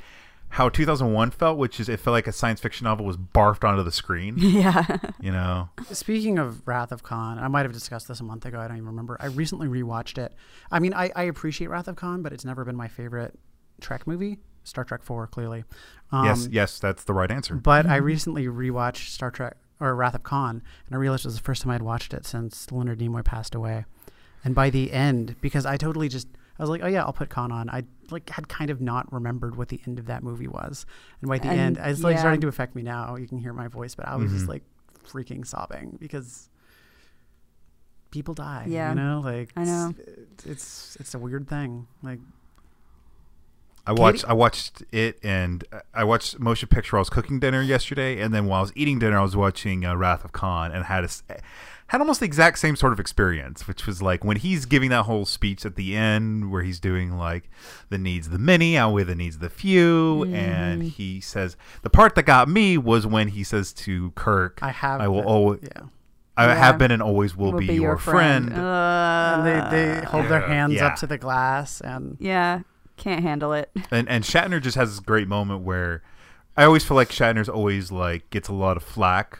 [0.49, 3.83] how 2001 felt, which is it felt like a science fiction novel was barfed onto
[3.83, 4.35] the screen.
[4.37, 4.97] yeah.
[5.21, 8.59] You know, Speaking of Wrath of Khan, I might have discussed this a month ago.
[8.59, 9.17] I don't even remember.
[9.19, 10.33] I recently rewatched it.
[10.71, 13.37] I mean, I, I appreciate Wrath of Khan, but it's never been my favorite
[13.79, 14.39] Trek movie.
[14.63, 15.63] Star Trek Four, clearly.
[16.11, 17.55] Um, yes, yes, that's the right answer.
[17.55, 21.37] But I recently rewatched Star Trek or Wrath of Khan, and I realized it was
[21.37, 23.85] the first time I'd watched it since Leonard Nimoy passed away.
[24.43, 26.27] And by the end, because I totally just
[26.59, 27.69] I was like, oh yeah, I'll put Khan on.
[27.69, 30.85] I like had kind of not remembered what the end of that movie was,
[31.21, 32.19] and by the And, end, it's like yeah.
[32.19, 33.15] starting to affect me now.
[33.15, 34.49] You can hear my voice, but I was just Mhm.
[34.49, 34.63] like
[35.07, 36.49] freaking sobbing because
[38.11, 38.65] people die.
[38.67, 38.89] Yeah.
[38.89, 39.93] you know, like I know.
[40.33, 41.87] It's it's, it's a weird thing.
[42.03, 42.19] Like
[43.87, 46.95] I watched I watched it and I watched motion picture.
[46.95, 49.35] while I was cooking dinner yesterday, and then while I was eating dinner, I was
[49.35, 51.23] watching uh, Wrath of Khan and had a s
[51.89, 55.03] had almost the exact same sort of experience, which was like when he's giving that
[55.03, 57.49] whole speech at the end, where he's doing like
[57.89, 61.89] the needs of the many outweigh the needs of the few, and he says the
[61.89, 65.25] part that got me was when he says to Kirk, I have, I will been-
[65.29, 65.81] always, yeah.
[66.37, 66.55] I Yeah.
[66.55, 70.73] have been and always will, be, your, friend." Uh, And they they hold their hands
[70.75, 70.87] Yeah.
[70.87, 72.61] up to the glass and yeah,
[72.95, 73.69] can't handle it.
[73.91, 76.01] and and Shatner just has this great moment where
[76.55, 79.39] I always feel like Shatner's always like gets a lot of flack,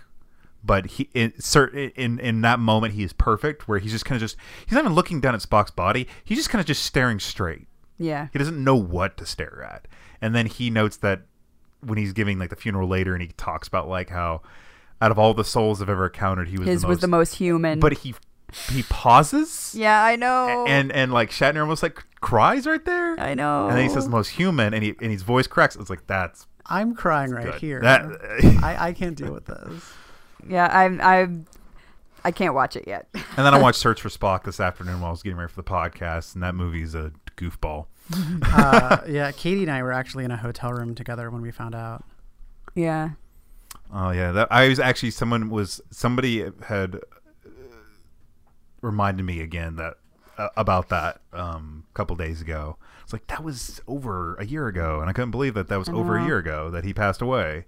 [0.64, 4.16] but he in certain in in that moment he is perfect where he's just kind
[4.18, 4.36] of just
[4.66, 6.08] he's not even looking down at Spock's body.
[6.24, 7.68] He's just kind of just staring straight.
[7.98, 8.28] Yeah.
[8.34, 9.88] He doesn't know what to stare at,
[10.22, 11.22] and then he notes that
[11.82, 14.42] when he's giving like the funeral later, and he talks about like how
[15.02, 17.08] out of all the souls I've ever encountered, he was His the most, was the
[17.08, 17.80] most human.
[17.80, 18.16] but he
[18.70, 19.74] he pauses.
[19.78, 20.66] yeah, I know.
[20.68, 23.18] And and like Shatner almost like cries right there.
[23.20, 23.68] I know.
[23.68, 25.76] And then he says the most human, and he and his voice cracks.
[25.76, 27.56] It's like that's I'm crying right good.
[27.56, 27.80] here.
[27.82, 28.04] That
[28.64, 29.94] I, I can't deal with this.
[30.48, 31.46] Yeah, I'm I'm
[32.24, 33.08] I can't watch it yet.
[33.14, 35.62] and then I watched Search for Spock this afternoon while I was getting ready for
[35.62, 37.88] the podcast, and that movie's a goofball.
[38.44, 41.76] uh, yeah, Katie and I were actually in a hotel room together when we found
[41.76, 42.04] out.
[42.76, 43.12] yeah.
[43.92, 47.50] Oh yeah, that I was actually someone was somebody had uh,
[48.82, 49.96] reminded me again that
[50.38, 52.78] uh, about that um, a couple days ago.
[53.04, 55.90] It's like that was over a year ago, and I couldn't believe that that was
[55.90, 57.66] I over a year ago that he passed away.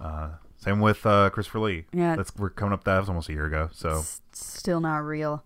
[0.00, 1.84] Uh, same with uh, Christopher Lee.
[1.92, 2.16] Yeah.
[2.16, 2.84] that's we're coming up.
[2.84, 3.70] That was almost a year ago.
[3.72, 4.02] So
[4.32, 5.42] still not real.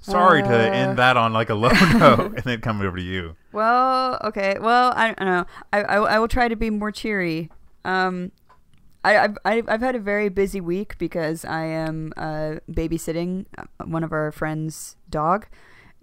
[0.00, 3.02] sorry to Uh, end that on like a low note, and then come over to
[3.02, 3.36] you.
[3.52, 4.56] Well, okay.
[4.60, 5.44] Well, I don't know.
[5.72, 7.50] I, I, I will try to be more cheery.
[7.84, 8.30] Um,
[9.04, 13.64] I, I've, I've I've had a very busy week because I am uh, babysitting uh,
[13.84, 15.46] one of our friends' dog,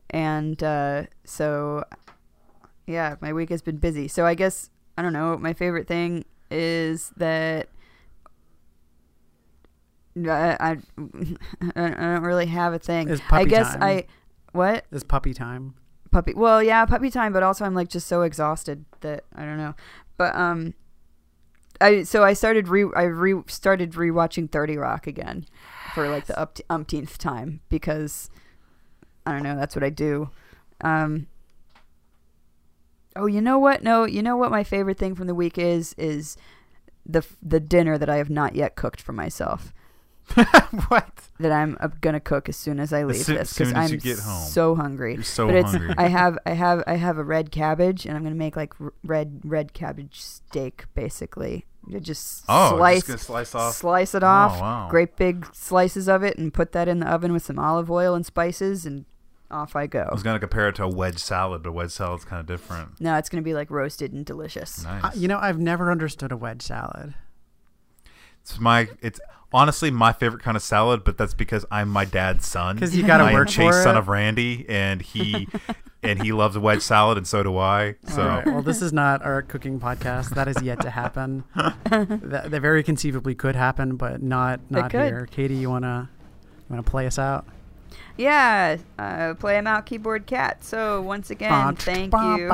[0.09, 1.85] and uh, so
[2.85, 4.09] yeah, my week has been busy.
[4.09, 5.37] So I guess I don't know.
[5.37, 7.69] My favorite thing is that
[10.17, 10.71] I I,
[11.75, 13.09] I don't really have a thing.
[13.09, 13.83] Is I guess time.
[13.83, 14.05] I
[14.51, 15.75] what It's puppy time.
[16.11, 19.57] puppy well yeah puppy time but also i'm like just so exhausted that i don't
[19.57, 19.75] know
[20.17, 20.73] but um
[21.79, 25.45] i so i started re i re started rewatching 30 rock again
[25.93, 28.31] for like the up umpteenth time because
[29.27, 30.31] i don't know that's what i do
[30.81, 31.27] um
[33.15, 35.93] oh you know what no you know what my favorite thing from the week is
[35.97, 36.37] is
[37.05, 39.73] the the dinner that i have not yet cooked for myself
[40.89, 41.27] what?
[41.39, 44.19] that I'm uh, gonna cook as soon as I leave this because I'm you get
[44.19, 44.47] home.
[44.47, 45.15] so hungry.
[45.15, 45.95] You're so but it's hungry.
[45.97, 48.93] I have I have I have a red cabbage and I'm gonna make like r-
[49.03, 51.65] red red cabbage steak basically.
[51.87, 53.73] You just Oh, slice just slice off.
[53.73, 54.87] slice it Oh, off, wow.
[54.91, 58.13] great big slices of it, and put that in the oven with some olive oil
[58.13, 59.05] and spices, and
[59.51, 60.07] off I go.
[60.09, 62.99] I was gonna compare it to a wedge salad, but wedge salad's kind of different.
[62.99, 64.83] No, it's gonna be like roasted and delicious.
[64.83, 65.03] Nice.
[65.03, 67.13] Uh, you know, I've never understood a wedge salad.
[68.41, 69.19] It's my it's
[69.51, 72.75] honestly my favorite kind of salad, but that's because I'm my dad's son.
[72.75, 75.47] Because you gotta I am work Chase, for son of Randy, and he
[76.03, 77.95] and he loves a wedge salad, and so do I.
[78.07, 78.45] So All right.
[78.45, 80.29] Well, this is not our cooking podcast.
[80.35, 81.43] That is yet to happen.
[81.55, 85.27] that, that very conceivably could happen, but not not here.
[85.29, 86.09] Katie, you wanna
[86.57, 87.45] you wanna play us out?
[88.19, 90.61] Yeah, uh, play him out, keyboard cat.
[90.61, 92.49] So once again, thank you.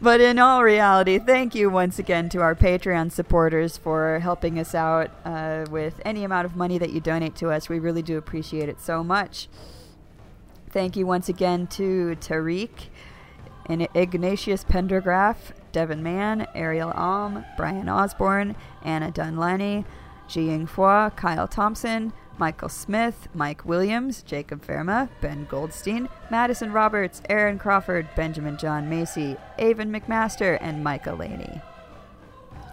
[0.00, 4.74] But in all reality, thank you once again to our Patreon supporters for helping us
[4.74, 7.68] out uh, with any amount of money that you donate to us.
[7.68, 9.48] We really do appreciate it so much.
[10.70, 12.70] Thank you once again to Tariq
[13.68, 19.84] Ignatius Pendergraph, Devin Mann, Ariel Alm, Brian Osborne, Anna Dunlaney,
[20.28, 27.58] Ji Hua, Kyle Thompson, Michael Smith, Mike Williams, Jacob Verma, Ben Goldstein, Madison Roberts, Aaron
[27.58, 31.60] Crawford, Benjamin John Macy, Avon McMaster, and Micah Laney.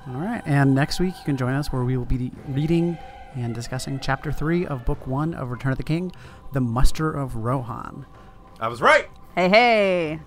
[0.07, 0.43] All right.
[0.45, 2.97] And next week, you can join us where we will be reading
[3.35, 6.11] and discussing chapter three of book one of Return of the King,
[6.53, 8.05] The Muster of Rohan.
[8.59, 9.09] I was right.
[9.35, 10.19] Hey, hey!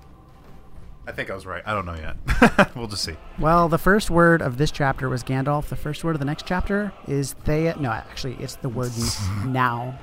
[1.09, 1.63] I think I was right.
[1.65, 2.77] I don't know yet.
[2.77, 3.17] we'll just see.
[3.39, 5.69] Well, the first word of this chapter was Gandalf.
[5.69, 7.77] The first word of the next chapter is Thea.
[7.81, 8.93] No, actually, it's the word
[9.47, 9.99] now.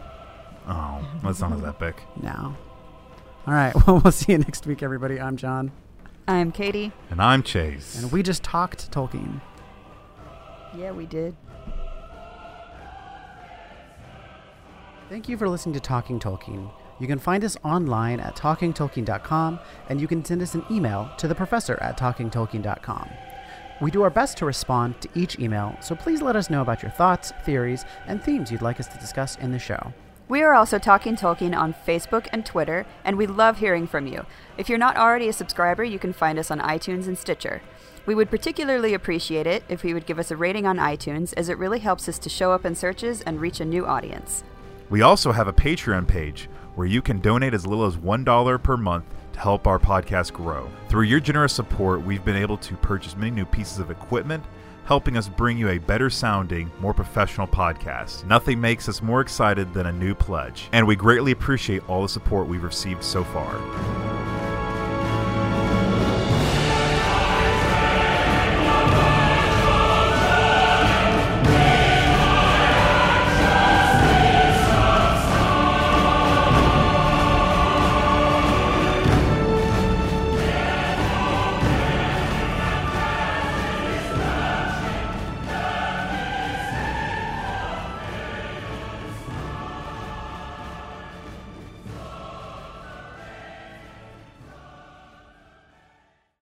[0.67, 2.01] Oh, that's not as epic.
[2.19, 2.57] Now.
[3.45, 3.75] All right.
[3.85, 5.19] Well, we'll see you next week, everybody.
[5.19, 5.71] I'm John.
[6.27, 6.91] I'm Katie.
[7.11, 8.01] And I'm Chase.
[8.01, 9.41] And we just talked Tolkien.
[10.75, 11.35] Yeah, we did.
[15.07, 16.71] Thank you for listening to Talking Tolkien.
[16.99, 21.27] You can find us online at talkingtolkien.com, and you can send us an email to
[21.27, 23.09] the professor at talkingtolkien.com.
[23.81, 26.81] We do our best to respond to each email, so please let us know about
[26.81, 29.93] your thoughts, theories, and themes you'd like us to discuss in the show.
[30.29, 34.25] We are also Talking Tolkien on Facebook and Twitter, and we love hearing from you.
[34.57, 37.61] If you're not already a subscriber, you can find us on iTunes and Stitcher.
[38.05, 41.49] We would particularly appreciate it if you would give us a rating on iTunes, as
[41.49, 44.43] it really helps us to show up in searches and reach a new audience.
[44.89, 48.77] We also have a Patreon page where you can donate as little as $1 per
[48.77, 50.69] month to help our podcast grow.
[50.87, 54.43] Through your generous support, we've been able to purchase many new pieces of equipment,
[54.85, 58.25] helping us bring you a better sounding, more professional podcast.
[58.25, 62.09] Nothing makes us more excited than a new pledge, and we greatly appreciate all the
[62.09, 64.24] support we've received so far.